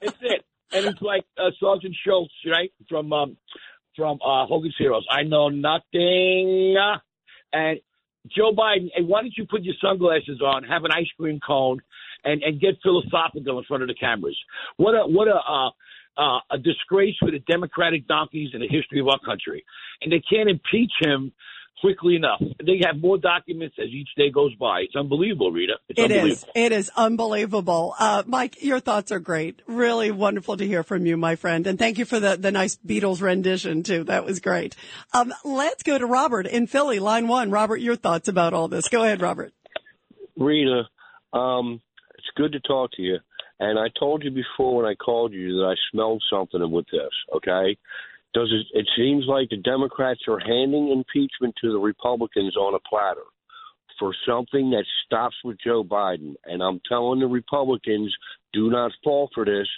[0.00, 3.36] it's it, and it's like uh, Sergeant Schultz, right, from um,
[3.96, 5.06] from uh, Hogan's Heroes.
[5.10, 6.76] I know nothing,
[7.52, 7.80] and
[8.34, 8.90] Joe Biden.
[8.94, 11.80] Hey, why don't you put your sunglasses on, have an ice cream cone,
[12.24, 14.38] and and get philosophical in front of the cameras?
[14.76, 15.70] What a what a uh,
[16.16, 19.64] uh, a disgrace for the Democratic donkeys in the history of our country,
[20.00, 21.32] and they can't impeach him
[21.82, 22.40] quickly enough.
[22.64, 24.80] They have more documents as each day goes by.
[24.80, 25.74] It's unbelievable, Rita.
[25.88, 26.32] It's It unbelievable.
[26.32, 26.44] is.
[26.54, 27.94] It is unbelievable.
[27.98, 29.60] Uh, Mike, your thoughts are great.
[29.66, 31.66] Really wonderful to hear from you, my friend.
[31.66, 34.04] And thank you for the, the nice Beatles rendition too.
[34.04, 34.76] That was great.
[35.12, 37.50] Um, let's go to Robert in Philly, line one.
[37.50, 38.88] Robert, your thoughts about all this.
[38.88, 39.52] Go ahead, Robert.
[40.36, 40.84] Rita,
[41.32, 41.82] um,
[42.16, 43.18] it's good to talk to you.
[43.60, 47.10] And I told you before when I called you that I smelled something with this,
[47.36, 47.76] okay?
[48.34, 52.88] Does it, it seems like the Democrats are handing impeachment to the Republicans on a
[52.88, 53.24] platter
[53.98, 56.34] for something that stops with Joe Biden.
[56.44, 58.12] And I'm telling the Republicans,
[58.52, 59.68] do not fall for this.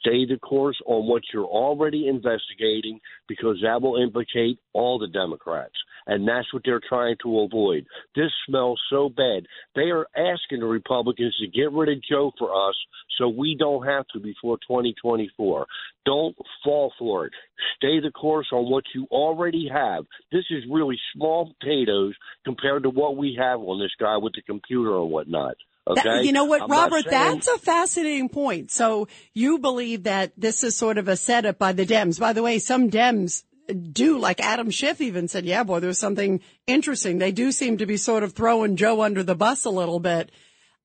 [0.00, 5.74] Stay the course on what you're already investigating because that will implicate all the Democrats.
[6.06, 7.84] And that's what they're trying to avoid.
[8.16, 9.44] This smells so bad.
[9.74, 12.74] They are asking the Republicans to get rid of Joe for us
[13.18, 15.66] so we don't have to before 2024.
[16.06, 17.32] Don't fall for it.
[17.76, 20.04] Stay the course on what you already have.
[20.32, 22.14] This is really small potatoes
[22.44, 25.56] compared to what we have on this guy with the computer and whatnot.
[25.86, 26.02] Okay.
[26.02, 28.70] That- you know what, I'm Robert, that's a fascinating point.
[28.70, 32.20] So you believe that this is sort of a setup by the Dems.
[32.20, 33.44] By the way, some Dems
[33.92, 37.18] do, like Adam Schiff even said, yeah, boy, there's something interesting.
[37.18, 40.30] They do seem to be sort of throwing Joe under the bus a little bit.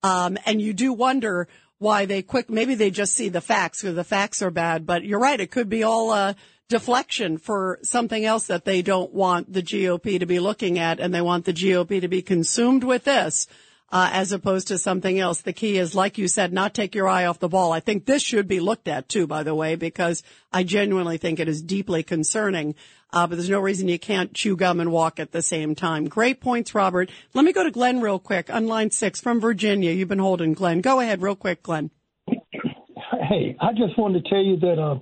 [0.03, 3.95] Um, and you do wonder why they quick, maybe they just see the facts because
[3.95, 5.39] the facts are bad, but you're right.
[5.39, 6.35] It could be all a
[6.69, 11.13] deflection for something else that they don't want the GOP to be looking at and
[11.13, 13.47] they want the GOP to be consumed with this.
[13.95, 15.39] Uh, as opposed to something else.
[15.39, 17.71] The key is, like you said, not take your eye off the ball.
[17.71, 20.21] I think this should be looked at too, by the way, because
[20.51, 22.75] I genuinely think it is deeply concerning.
[23.13, 26.09] Uh, but there's no reason you can't chew gum and walk at the same time.
[26.09, 27.09] Great points, Robert.
[27.33, 29.91] Let me go to Glenn real quick on line six from Virginia.
[29.91, 30.81] You've been holding Glenn.
[30.81, 31.89] Go ahead real quick, Glenn.
[32.27, 34.99] Hey, I just wanted to tell you that uh,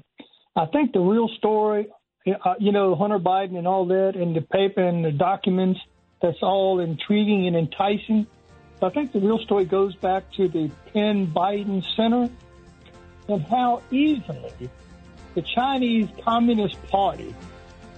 [0.55, 1.87] I think the real story
[2.27, 5.79] uh, you know, Hunter Biden and all that, and the paper and the documents.
[6.21, 8.27] That's all intriguing and enticing.
[8.79, 12.29] But I think the real story goes back to the Penn Biden Center
[13.27, 14.69] and how easily
[15.35, 17.33] the Chinese Communist Party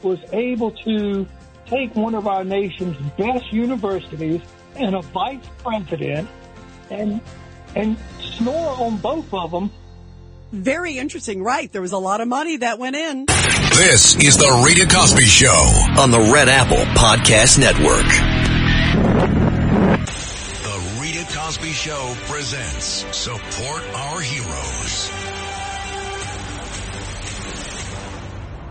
[0.03, 1.27] was able to
[1.65, 4.41] take one of our nation's best universities
[4.75, 6.29] and a vice president
[6.89, 7.19] and
[7.75, 9.71] and snore on both of them.
[10.51, 11.71] Very interesting, right?
[11.71, 13.25] There was a lot of money that went in.
[13.25, 15.49] This is the Rita Cosby Show
[15.99, 19.44] on the Red Apple Podcast Network.
[21.55, 25.11] The Cosby Show presents Support Our Heroes.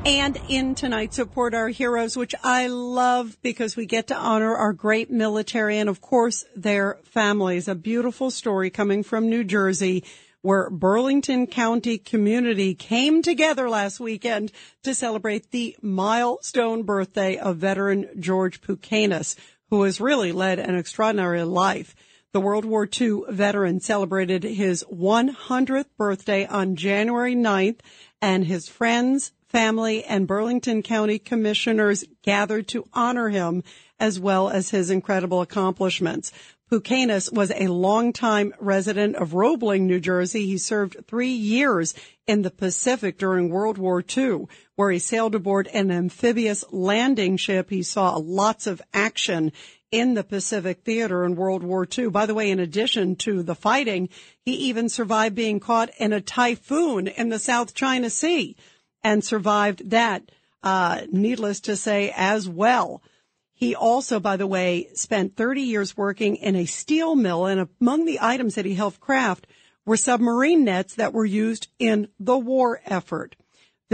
[0.05, 4.75] And in tonight's Support Our Heroes, which I love because we get to honor our
[4.75, 7.69] great military and of course their families.
[7.69, 10.05] A beautiful story coming from New Jersey
[10.43, 18.11] where Burlington County community came together last weekend to celebrate the milestone birthday of veteran
[18.21, 19.37] George Pukenas,
[19.71, 21.95] who has really led an extraordinary life.
[22.35, 27.79] The World War II veteran celebrated his 100th birthday on January 9th
[28.21, 33.63] and his friends, family, and Burlington County commissioners gathered to honor him
[34.01, 36.33] as well as his incredible accomplishments.
[36.69, 40.45] Pukenas was a longtime resident of Roebling, New Jersey.
[40.45, 41.95] He served three years
[42.27, 47.71] in the Pacific during World War II, where he sailed aboard an amphibious landing ship.
[47.71, 49.53] He saw lots of action
[49.95, 52.09] in the Pacific theater in World War II.
[52.09, 54.09] By the way, in addition to the fighting,
[54.41, 58.57] he even survived being caught in a typhoon in the South China Sea
[59.05, 60.33] and survived that,
[60.65, 63.05] uh, needless to say, as well.
[63.53, 68.05] He also, by the way, spent 30 years working in a steel mill, and among
[68.05, 69.47] the items that he helped craft
[69.87, 73.37] were submarine nets that were used in the war effort.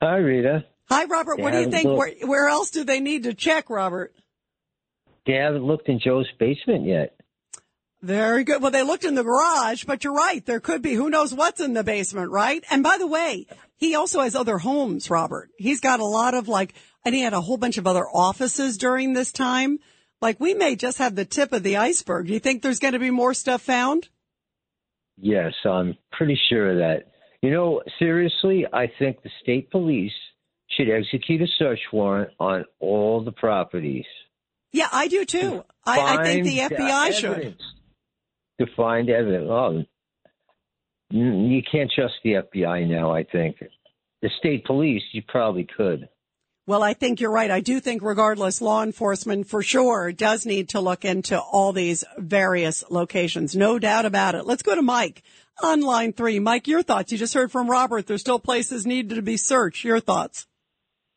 [0.00, 0.64] Hi, Rita.
[0.92, 1.36] Hi, Robert.
[1.38, 1.88] They what do you think?
[1.88, 4.14] Where, where else do they need to check, Robert?
[5.26, 7.14] They haven't looked in Joe's basement yet.
[8.02, 8.60] Very good.
[8.60, 10.44] Well, they looked in the garage, but you're right.
[10.44, 12.64] There could be who knows what's in the basement, right?
[12.70, 15.50] And by the way, he also has other homes, Robert.
[15.56, 16.74] He's got a lot of like,
[17.04, 19.78] and he had a whole bunch of other offices during this time.
[20.20, 22.26] Like we may just have the tip of the iceberg.
[22.26, 24.08] Do you think there's going to be more stuff found?
[25.16, 27.12] Yes, I'm pretty sure of that.
[27.40, 30.12] You know, seriously, I think the state police
[30.76, 34.06] should execute a search warrant on all the properties.
[34.72, 35.64] Yeah, I do too.
[35.84, 37.30] I, I think the FBI should.
[37.30, 37.62] evidence
[38.60, 39.48] To find evidence.
[39.50, 39.82] Oh,
[41.10, 43.56] you can't trust the FBI now, I think.
[44.22, 46.08] The state police, you probably could.
[46.64, 47.50] Well, I think you're right.
[47.50, 52.04] I do think regardless, law enforcement for sure does need to look into all these
[52.16, 53.56] various locations.
[53.56, 54.46] No doubt about it.
[54.46, 55.24] Let's go to Mike
[55.60, 56.38] on line three.
[56.38, 57.10] Mike, your thoughts.
[57.10, 58.06] You just heard from Robert.
[58.06, 59.84] There's still places needed to be searched.
[59.84, 60.46] Your thoughts.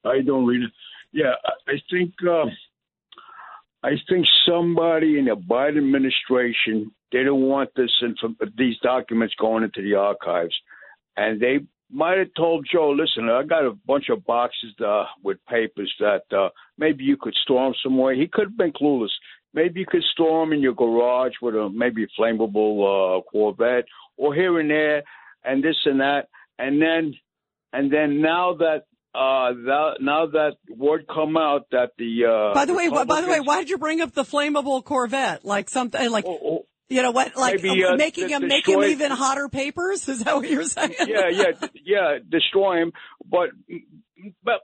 [0.05, 0.67] How you doing, Rita?
[1.11, 2.45] Yeah, I I think uh,
[3.83, 9.63] I think somebody in the Biden administration they don't want this info- these documents going
[9.63, 10.55] into the archives,
[11.17, 11.59] and they
[11.91, 16.23] might have told Joe, "Listen, I got a bunch of boxes uh, with papers that
[16.31, 19.13] uh, maybe you could store 'em somewhere." He could have been clueless.
[19.53, 23.85] Maybe you could store 'em in your garage with a maybe flammable uh, Corvette,
[24.17, 25.03] or here and there,
[25.43, 26.27] and this and that,
[26.59, 27.13] and then
[27.73, 28.83] and then now that
[29.15, 33.27] uh, that, now that word come out that the uh, by the way, by the
[33.27, 35.45] way, why did you bring up the flammable Corvette?
[35.45, 36.25] Like something like
[36.89, 37.35] you know what?
[37.35, 40.07] Like Maybe, uh, making him make him even hotter papers?
[40.07, 40.95] Is that what you're saying?
[41.07, 42.91] yeah, yeah, yeah, destroy him.
[43.25, 43.49] But,
[44.43, 44.61] but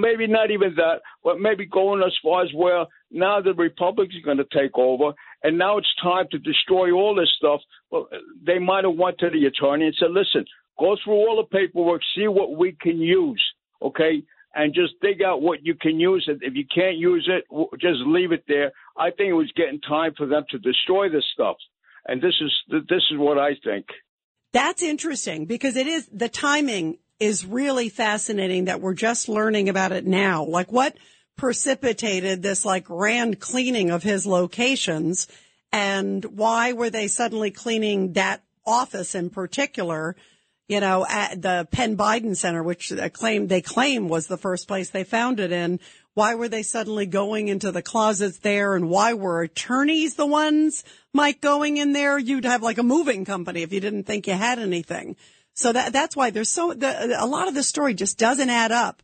[0.00, 1.00] maybe not even that.
[1.22, 5.12] But maybe going as far as where now the Republicans are going to take over,
[5.42, 7.60] and now it's time to destroy all this stuff.
[7.90, 8.08] Well,
[8.44, 10.44] they might have went to the attorney and said, "Listen,
[10.78, 13.42] go through all the paperwork, see what we can use,
[13.84, 14.22] okay."
[14.56, 16.24] And just dig out what you can use.
[16.28, 17.44] And if you can't use it,
[17.80, 18.70] just leave it there.
[18.96, 21.56] I think it was getting time for them to destroy this stuff.
[22.06, 22.52] And this is
[22.88, 23.86] this is what I think.
[24.52, 29.90] That's interesting because it is the timing is really fascinating that we're just learning about
[29.90, 30.44] it now.
[30.44, 30.96] Like what
[31.36, 35.26] precipitated this like grand cleaning of his locations
[35.72, 40.14] and why were they suddenly cleaning that office in particular?
[40.66, 44.88] You know, at the Penn Biden Center, which claim they claim was the first place
[44.88, 45.78] they found it in.
[46.14, 48.74] Why were they suddenly going into the closets there?
[48.74, 52.18] And why were attorneys the ones, Mike, going in there?
[52.18, 55.16] You'd have like a moving company if you didn't think you had anything.
[55.54, 58.72] So that that's why there's so the, a lot of the story just doesn't add
[58.72, 59.02] up.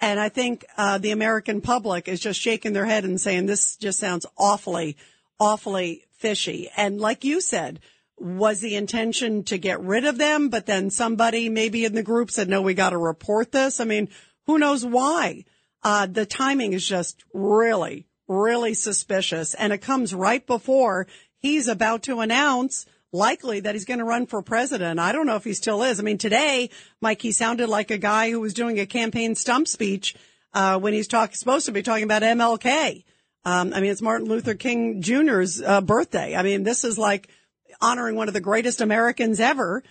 [0.00, 3.76] And I think uh, the American public is just shaking their head and saying this
[3.76, 4.96] just sounds awfully,
[5.38, 6.70] awfully fishy.
[6.76, 7.80] And like you said,
[8.20, 10.48] was the intention to get rid of them?
[10.48, 13.80] But then somebody maybe in the group said, no, we got to report this.
[13.80, 14.08] I mean,
[14.46, 15.44] who knows why?
[15.82, 19.54] Uh, the timing is just really, really suspicious.
[19.54, 21.06] And it comes right before
[21.38, 25.00] he's about to announce likely that he's going to run for president.
[25.00, 25.98] I don't know if he still is.
[25.98, 29.66] I mean, today, Mike, he sounded like a guy who was doing a campaign stump
[29.66, 30.14] speech,
[30.52, 33.04] uh, when he's talking, supposed to be talking about MLK.
[33.44, 36.36] Um, I mean, it's Martin Luther King Jr.'s uh, birthday.
[36.36, 37.28] I mean, this is like
[37.80, 39.82] honoring one of the greatest Americans ever.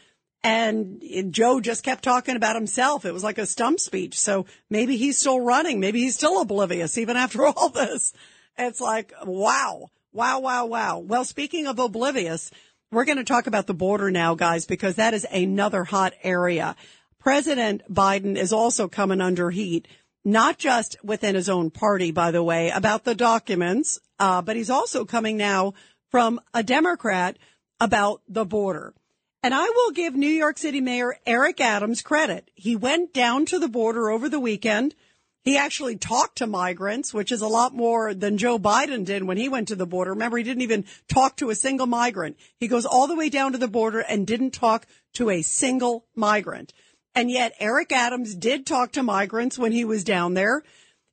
[0.41, 3.03] And Joe just kept talking about himself.
[3.05, 4.17] It was like a stump speech.
[4.17, 5.79] So maybe he's still running.
[5.79, 8.13] Maybe he's still oblivious even after all this.
[8.57, 10.99] It's like, wow, wow, wow, wow.
[10.99, 12.51] Well, speaking of oblivious,
[12.91, 16.75] we're going to talk about the border now, guys, because that is another hot area.
[17.19, 19.87] President Biden is also coming under heat,
[20.23, 24.69] not just within his own party, by the way, about the documents, uh, but he's
[24.69, 25.73] also coming now
[26.09, 27.37] from a Democrat
[27.80, 28.93] about the border.
[29.41, 32.51] And I will give New York City Mayor Eric Adams credit.
[32.55, 34.95] He went down to the border over the weekend.
[35.43, 39.38] He actually talked to migrants, which is a lot more than Joe Biden did when
[39.38, 40.11] he went to the border.
[40.11, 42.38] Remember, he didn't even talk to a single migrant.
[42.57, 46.05] He goes all the way down to the border and didn't talk to a single
[46.13, 46.73] migrant.
[47.15, 50.63] And yet Eric Adams did talk to migrants when he was down there.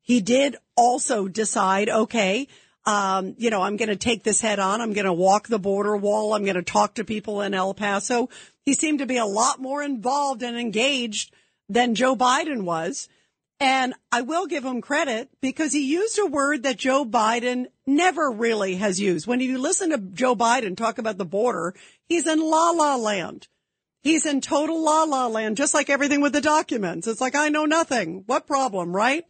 [0.02, 2.48] He did also decide, okay,
[2.86, 4.80] um, you know, I'm going to take this head on.
[4.80, 6.34] I'm going to walk the border wall.
[6.34, 8.28] I'm going to talk to people in El Paso.
[8.64, 11.34] He seemed to be a lot more involved and engaged
[11.68, 13.08] than Joe Biden was.
[13.58, 18.30] And I will give him credit because he used a word that Joe Biden never
[18.30, 19.26] really has used.
[19.26, 21.74] When you listen to Joe Biden talk about the border,
[22.08, 23.48] he's in la la land.
[24.02, 27.08] He's in total la la land, just like everything with the documents.
[27.08, 28.24] It's like, I know nothing.
[28.26, 29.24] What problem, right?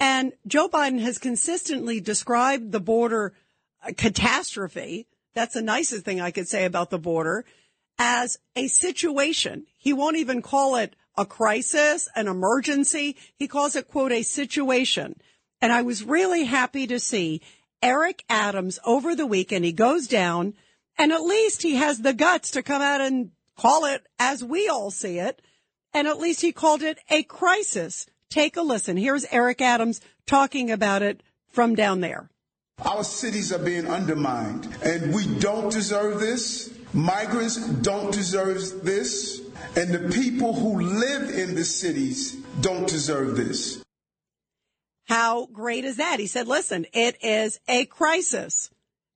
[0.00, 3.34] And Joe Biden has consistently described the border
[3.96, 5.06] catastrophe.
[5.34, 7.44] That's the nicest thing I could say about the border
[7.98, 9.66] as a situation.
[9.76, 13.16] He won't even call it a crisis, an emergency.
[13.36, 15.20] He calls it, quote, a situation.
[15.60, 17.40] And I was really happy to see
[17.82, 19.64] Eric Adams over the weekend.
[19.64, 20.54] He goes down
[20.98, 24.68] and at least he has the guts to come out and call it as we
[24.68, 25.40] all see it.
[25.92, 28.06] And at least he called it a crisis.
[28.34, 28.96] Take a listen.
[28.96, 32.30] Here's Eric Adams talking about it from down there.
[32.84, 36.76] Our cities are being undermined, and we don't deserve this.
[36.92, 39.40] Migrants don't deserve this,
[39.76, 43.84] and the people who live in the cities don't deserve this.
[45.04, 46.18] How great is that?
[46.18, 48.68] He said, listen, it is a crisis.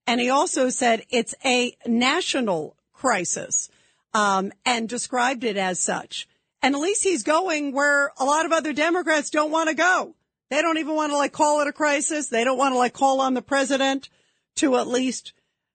[0.07, 3.69] And he also said it's a national crisis,
[4.15, 6.28] um, and described it as such.
[6.63, 10.15] And at least he's going where a lot of other Democrats don't want to go.
[10.51, 12.29] They don't even want to like call it a crisis.
[12.29, 14.09] They don't want to like call on the president
[14.57, 15.33] to at least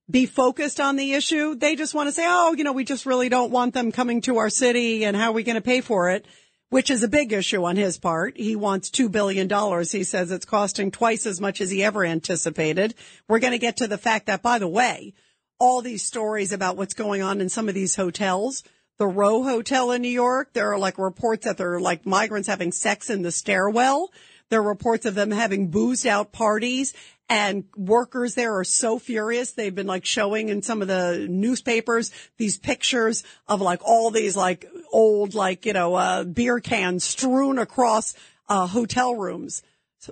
[0.10, 1.56] be focused on the issue.
[1.56, 4.22] They just want to say, oh, you know, we just really don't want them coming
[4.22, 6.26] to our city and how are we going to pay for it?
[6.70, 8.36] Which is a big issue on his part.
[8.36, 9.48] He wants $2 billion.
[9.84, 12.96] He says it's costing twice as much as he ever anticipated.
[13.28, 15.14] We're going to get to the fact that, by the way,
[15.60, 18.64] all these stories about what's going on in some of these hotels,
[18.98, 22.48] the Row Hotel in New York, there are like reports that there are like migrants
[22.48, 24.12] having sex in the stairwell.
[24.50, 26.94] There are reports of them having boozed out parties
[27.30, 29.54] and workers there are so furious.
[29.54, 34.36] They've been like showing in some of the newspapers these pictures of like all these
[34.36, 38.14] like old, like, you know, uh, beer cans strewn across,
[38.50, 39.64] uh, hotel rooms,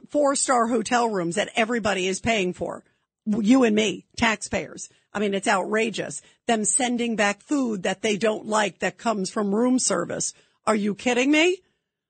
[0.10, 2.84] four star hotel rooms that everybody is paying for.
[3.26, 4.90] You and me, taxpayers.
[5.14, 6.22] I mean, it's outrageous.
[6.52, 10.34] Them sending back food that they don't like that comes from room service.
[10.68, 11.60] Are you kidding me?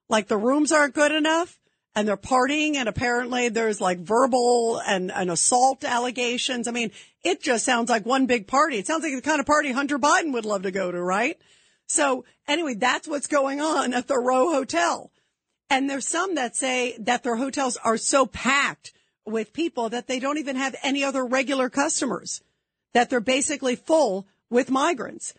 [0.09, 1.59] Like the rooms aren't good enough?
[1.95, 6.67] and they're partying and apparently there's like verbal and, and assault allegations.
[6.67, 6.89] I mean,
[7.23, 8.77] it just sounds like one big party.
[8.77, 11.37] It sounds like the kind of party Hunter Biden would love to go to, right?
[11.85, 15.11] So anyway, that's what's going on at the Row Hotel.
[15.69, 18.91] And there's some that say that their hotels are so packed
[19.23, 22.41] with people that they don't even have any other regular customers,
[22.93, 25.33] that they're basically full with migrants.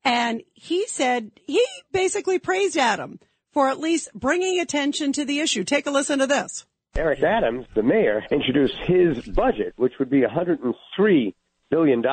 [0.04, 3.20] And he said he basically praised Adam
[3.52, 5.64] for at least bringing attention to the issue.
[5.64, 6.66] Take a listen to this.
[6.94, 11.34] Eric Adams, the mayor, introduced his budget, which would be $103
[11.70, 12.04] billion.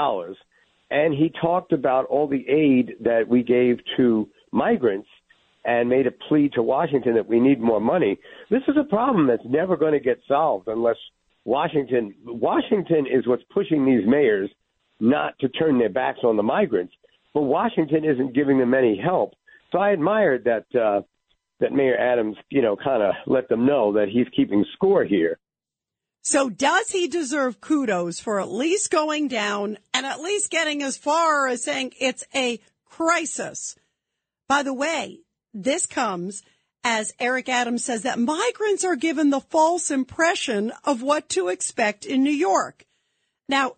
[0.91, 5.07] And he talked about all the aid that we gave to migrants
[5.65, 8.17] and made a plea to Washington that we need more money.
[8.49, 10.95] This is a problem that's never going to get solved unless
[11.43, 14.49] Washington, Washington is what's pushing these mayors
[14.99, 16.93] not to turn their backs on the migrants,
[17.33, 19.33] but Washington isn't giving them any help.
[19.71, 21.01] So I admired that, uh,
[21.59, 25.39] that Mayor Adams, you know, kind of let them know that he's keeping score here.
[26.21, 30.97] So does he deserve kudos for at least going down and at least getting as
[30.97, 33.75] far as saying it's a crisis?
[34.47, 35.21] By the way,
[35.53, 36.43] this comes
[36.83, 42.05] as Eric Adams says that migrants are given the false impression of what to expect
[42.05, 42.85] in New York.
[43.47, 43.73] Now,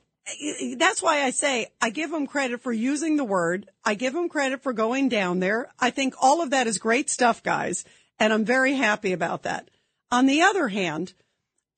[0.77, 3.69] that's why I say I give him credit for using the word.
[3.84, 5.69] I give him credit for going down there.
[5.80, 7.84] I think all of that is great stuff, guys.
[8.19, 9.69] And I'm very happy about that.
[10.11, 11.14] On the other hand,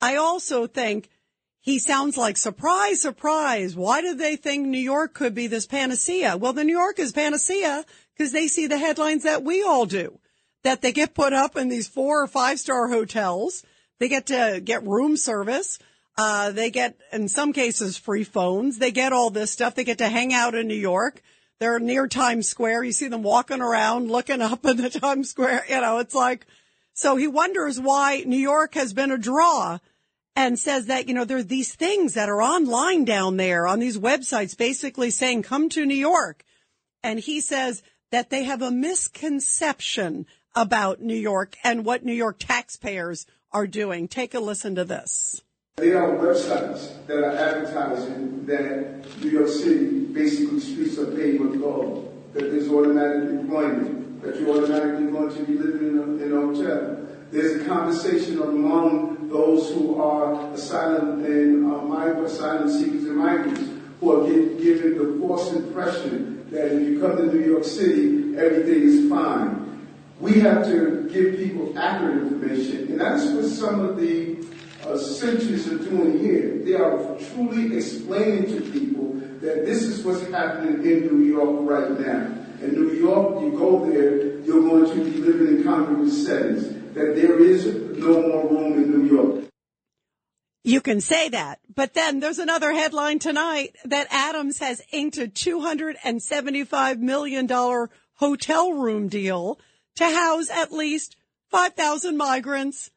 [0.02, 1.10] I also think
[1.62, 3.76] he sounds like surprise, surprise.
[3.76, 6.36] Why did they think New York could be this panacea?
[6.36, 10.20] Well, the New York is panacea because they see the headlines that we all do,
[10.64, 13.64] that they get put up in these four or five star hotels.
[14.00, 15.80] They get to get room service.
[16.18, 18.78] Uh, they get, in some cases, free phones.
[18.78, 19.76] They get all this stuff.
[19.76, 21.22] They get to hang out in New York.
[21.60, 22.84] They're near Times Square.
[22.84, 25.66] You see them walking around, looking up in the Times Square.
[25.70, 26.46] You know, it's like,
[26.94, 29.80] so he wonders why New York has been a draw
[30.36, 33.80] and says that, you know, there are these things that are online down there on
[33.80, 36.44] these websites basically saying, come to New York.
[37.04, 40.26] And he says that they have a misconception
[40.56, 44.08] about New York and what New York taxpayers are doing.
[44.08, 45.42] Take a listen to this.
[45.78, 51.60] There are websites that are advertising that New York City basically streets are paved with
[51.60, 56.32] gold, that there's automatic employment, that you're automatically going to be living in a, in
[56.32, 57.08] a hotel.
[57.32, 63.68] There's a conversation among those who are asylum and uh, migrant, asylum seekers and migrants
[64.00, 68.38] who are get, given the false impression that if you come to New York City,
[68.38, 69.88] everything is fine.
[70.20, 74.53] We have to give people accurate information, and that's what some of the
[74.86, 76.60] uh, centuries are doing here.
[76.64, 82.00] They are truly explaining to people that this is what's happening in New York right
[82.00, 82.44] now.
[82.62, 86.68] In New York, you go there, you're going to be living in congregate settings.
[86.94, 87.66] That there is
[87.98, 89.46] no more room in New York.
[90.64, 95.28] You can say that, but then there's another headline tonight that Adams has inked a
[95.28, 97.50] $275 million
[98.14, 99.60] hotel room deal
[99.96, 101.18] to house at least
[101.50, 102.92] 5,000 migrants.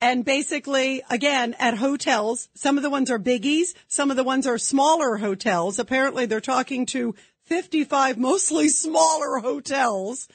[0.00, 4.46] And basically, again, at hotels, some of the ones are biggies, some of the ones
[4.46, 5.78] are smaller hotels.
[5.78, 7.14] Apparently they're talking to
[7.44, 10.28] 55 mostly smaller hotels.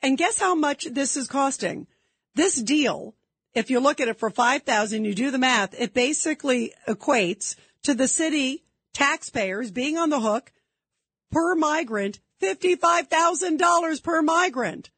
[0.00, 1.86] And guess how much this is costing?
[2.34, 3.14] This deal
[3.54, 7.94] if you look at it for 5,000, you do the math, it basically equates to
[7.94, 8.64] the city
[8.94, 10.52] taxpayers being on the hook
[11.30, 14.90] per migrant, $55,000 per migrant.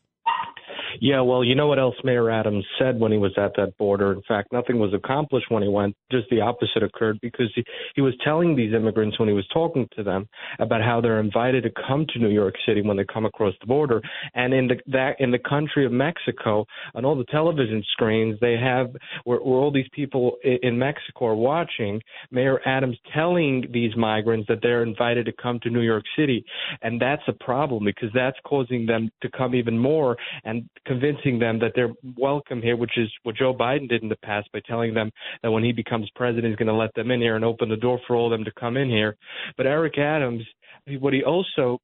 [1.02, 4.14] Yeah, well, you know what else Mayor Adams said when he was at that border?
[4.14, 5.96] In fact, nothing was accomplished when he went.
[6.12, 7.64] Just the opposite occurred because he,
[7.96, 10.28] he was telling these immigrants when he was talking to them
[10.60, 13.68] about how they're invited to come to New York City when they come across the
[13.68, 14.02] border.
[14.34, 16.66] And in the that in the country of Mexico,
[16.96, 18.88] on all the television screens, they have
[19.24, 22.02] where, where all these people in, in Mexico are watching
[22.32, 26.44] Mayor Adams telling these migrants that they're invited to come to New York City,
[26.82, 31.60] and that's a problem because that's causing them to come even more and convincing them
[31.60, 34.94] that they're welcome here, which is what Joe Biden did in the past by telling
[34.94, 35.12] them
[35.44, 37.76] that when he becomes president, he's going to let them in here and open the
[37.76, 39.16] door for all of them to come in here.
[39.58, 40.44] But Eric Adams,
[41.00, 41.80] what he also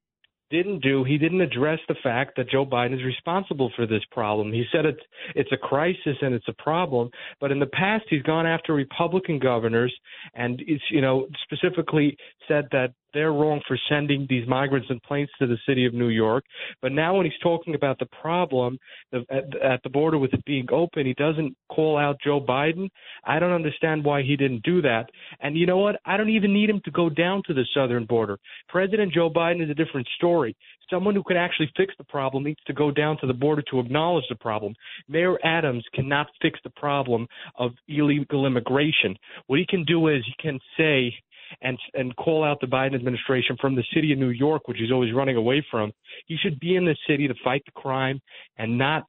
[0.53, 4.53] didn't do, he didn't address the fact that Joe Biden is responsible for this problem.
[4.53, 4.99] He said it's
[5.35, 7.09] it's a crisis and it's a problem,
[7.41, 9.93] but in the past he's gone after Republican governors
[10.35, 12.15] and it's you know specifically
[12.47, 16.10] said that they're wrong for sending these migrants in planes to the city of New
[16.10, 16.44] York.
[16.81, 18.77] But now, when he's talking about the problem
[19.14, 22.90] at, at the border with it being open, he doesn't call out Joe Biden.
[23.23, 25.06] I don't understand why he didn't do that.
[25.41, 25.99] And you know what?
[26.06, 28.38] I don't even need him to go down to the southern border.
[28.69, 30.56] President Joe Biden is a different story.
[30.90, 33.80] Someone who can actually fix the problem needs to go down to the border to
[33.80, 34.76] acknowledge the problem.
[35.07, 37.27] Mayor Adams cannot fix the problem
[37.57, 39.15] of illegal immigration.
[39.48, 41.14] What he can do is he can say,
[41.61, 44.91] and and call out the Biden administration from the city of New York, which he's
[44.91, 45.91] always running away from.
[46.27, 48.19] He should be in the city to fight the crime
[48.57, 49.03] and not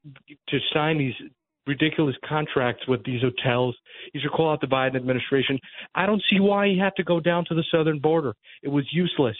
[0.48, 1.14] to sign these
[1.66, 3.76] ridiculous contracts with these hotels.
[4.12, 5.58] He should call out the Biden administration.
[5.94, 8.34] I don't see why he had to go down to the southern border.
[8.62, 9.36] It was useless.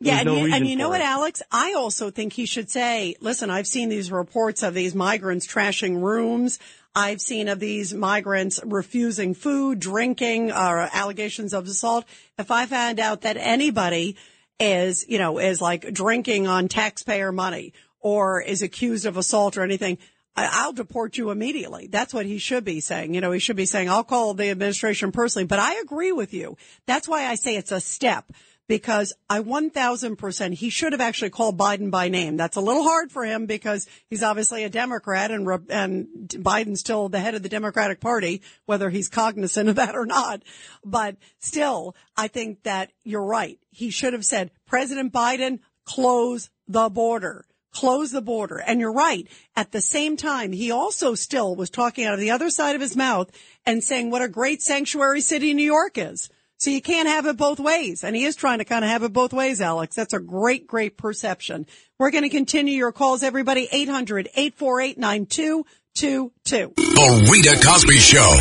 [0.00, 1.00] There Yeah, was and, no you, and you know for what.
[1.02, 1.42] Alex?
[1.50, 6.02] I also think he should say, listen, I've seen these reports of these migrants trashing
[6.02, 6.58] rooms.
[6.98, 12.06] I've seen of these migrants refusing food, drinking, or allegations of assault.
[12.38, 14.16] If I find out that anybody
[14.58, 19.62] is, you know, is like drinking on taxpayer money or is accused of assault or
[19.62, 19.98] anything,
[20.34, 21.86] I'll deport you immediately.
[21.86, 23.12] That's what he should be saying.
[23.12, 26.32] You know, he should be saying, I'll call the administration personally, but I agree with
[26.32, 26.56] you.
[26.86, 28.32] That's why I say it's a step
[28.68, 32.36] because I 1000% he should have actually called Biden by name.
[32.36, 37.08] That's a little hard for him because he's obviously a Democrat and, and Biden's still
[37.08, 40.42] the head of the Democratic Party, whether he's cognizant of that or not.
[40.84, 43.58] But still, I think that you're right.
[43.70, 47.44] He should have said, President Biden, close the border.
[47.72, 48.56] Close the border.
[48.58, 49.28] And you're right.
[49.54, 52.80] At the same time, he also still was talking out of the other side of
[52.80, 53.30] his mouth
[53.66, 56.30] and saying what a great sanctuary city New York is.
[56.58, 58.02] So you can't have it both ways.
[58.02, 59.94] And he is trying to kind of have it both ways, Alex.
[59.94, 61.66] That's a great, great perception.
[61.98, 63.68] We're going to continue your calls, everybody.
[63.68, 65.64] 800-848-9222.
[65.94, 68.36] The Rita Cosby Show.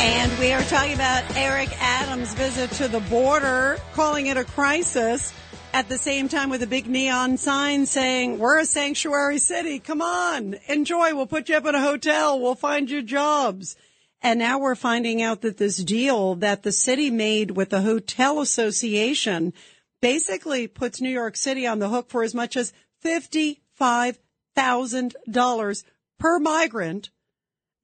[0.00, 5.32] And we are talking about Eric Adams' visit to the border, calling it a crisis.
[5.72, 9.78] At the same time with a big neon sign saying, we're a sanctuary city.
[9.78, 11.14] Come on, enjoy.
[11.14, 12.40] We'll put you up in a hotel.
[12.40, 13.76] We'll find you jobs.
[14.22, 18.40] And now we're finding out that this deal that the city made with the hotel
[18.40, 19.52] association
[20.00, 22.72] basically puts New York City on the hook for as much as
[23.04, 25.84] $55,000
[26.18, 27.10] per migrant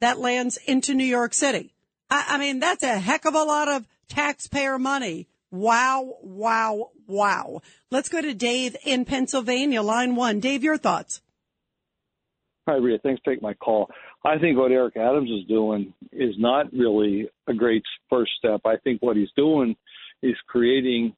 [0.01, 1.75] that lands into New York City.
[2.11, 5.29] I, I mean, that's a heck of a lot of taxpayer money.
[5.51, 7.61] Wow, wow, wow.
[7.91, 10.41] Let's go to Dave in Pennsylvania, line one.
[10.41, 11.21] Dave, your thoughts?
[12.67, 12.99] Hi, Rita.
[13.03, 13.91] Thanks for taking my call.
[14.25, 18.63] I think what Eric Adams is doing is not really a great first step.
[18.65, 19.77] I think what he's doing
[20.23, 21.15] is creating,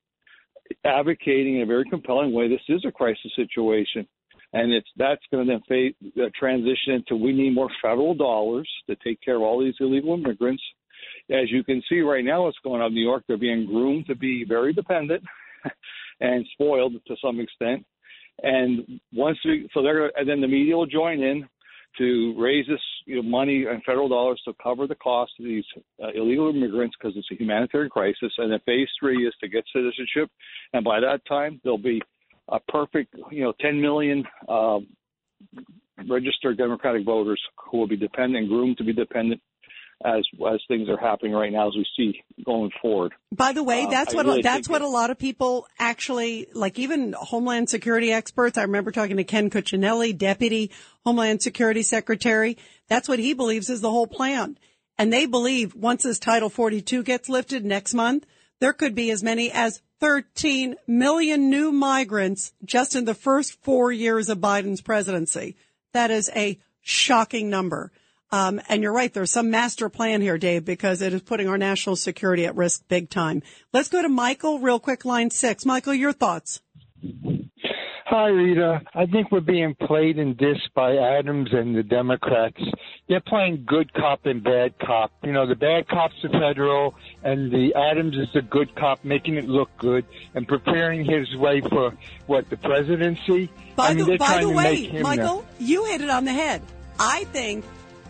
[0.84, 2.48] advocating in a very compelling way.
[2.48, 4.08] This is a crisis situation,
[4.52, 8.96] and it's that's going to then uh, transition into we need more federal dollars to
[9.04, 10.62] take care of all these illegal immigrants.
[11.30, 14.06] as you can see right now, what's going on in New York, they're being groomed
[14.06, 15.22] to be very dependent
[16.20, 17.84] and spoiled to some extent.
[18.42, 21.48] And once we, so they're, and then the media will join in
[21.98, 25.64] to raise this you know, money and federal dollars to cover the cost of these
[26.02, 28.32] uh, illegal immigrants because it's a humanitarian crisis.
[28.38, 30.30] And then phase three is to get citizenship,
[30.72, 32.02] and by that time there'll be
[32.48, 34.78] a perfect, you know, 10 million uh,
[36.08, 39.40] registered Democratic voters who will be dependent, groomed to be dependent
[40.04, 43.12] as as things are happening right now as we see going forward.
[43.32, 46.78] By the way, Uh, that's what really that's what a lot of people actually like.
[46.78, 48.58] Even Homeland Security experts.
[48.58, 50.70] I remember talking to Ken Cuccinelli, Deputy
[51.04, 52.58] Homeland Security Secretary.
[52.88, 54.58] That's what he believes is the whole plan.
[54.98, 58.26] And they believe once this Title 42 gets lifted next month,
[58.60, 63.92] there could be as many as 13 million new migrants just in the first four
[63.92, 65.56] years of Biden's presidency.
[65.92, 67.92] That is a shocking number.
[68.32, 69.12] Um, and you're right.
[69.12, 72.82] There's some master plan here, Dave, because it is putting our national security at risk
[72.88, 73.42] big time.
[73.72, 75.64] Let's go to Michael real quick, line six.
[75.64, 76.60] Michael, your thoughts.
[78.08, 78.82] Hi, Rita.
[78.94, 82.62] I think we're being played and dissed by Adams and the Democrats.
[83.08, 85.10] They're playing good cop and bad cop.
[85.24, 86.94] You know, the bad cop's the federal,
[87.24, 90.04] and the Adams is the good cop, making it look good
[90.34, 91.94] and preparing his way for
[92.26, 93.50] what the presidency.
[93.74, 96.62] By I mean, the, by the way, Michael, you hit it on the head.
[97.00, 97.64] I think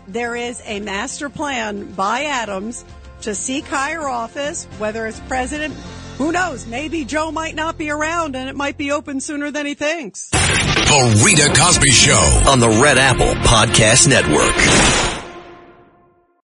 [0.07, 2.85] there is a master plan by Adams
[3.21, 5.73] to seek higher office, whether it's president.
[6.17, 6.65] Who knows?
[6.65, 10.29] Maybe Joe might not be around and it might be open sooner than he thinks.
[10.29, 12.41] The Rita Cosby Show.
[12.47, 15.06] on the Red Apple Podcast Network.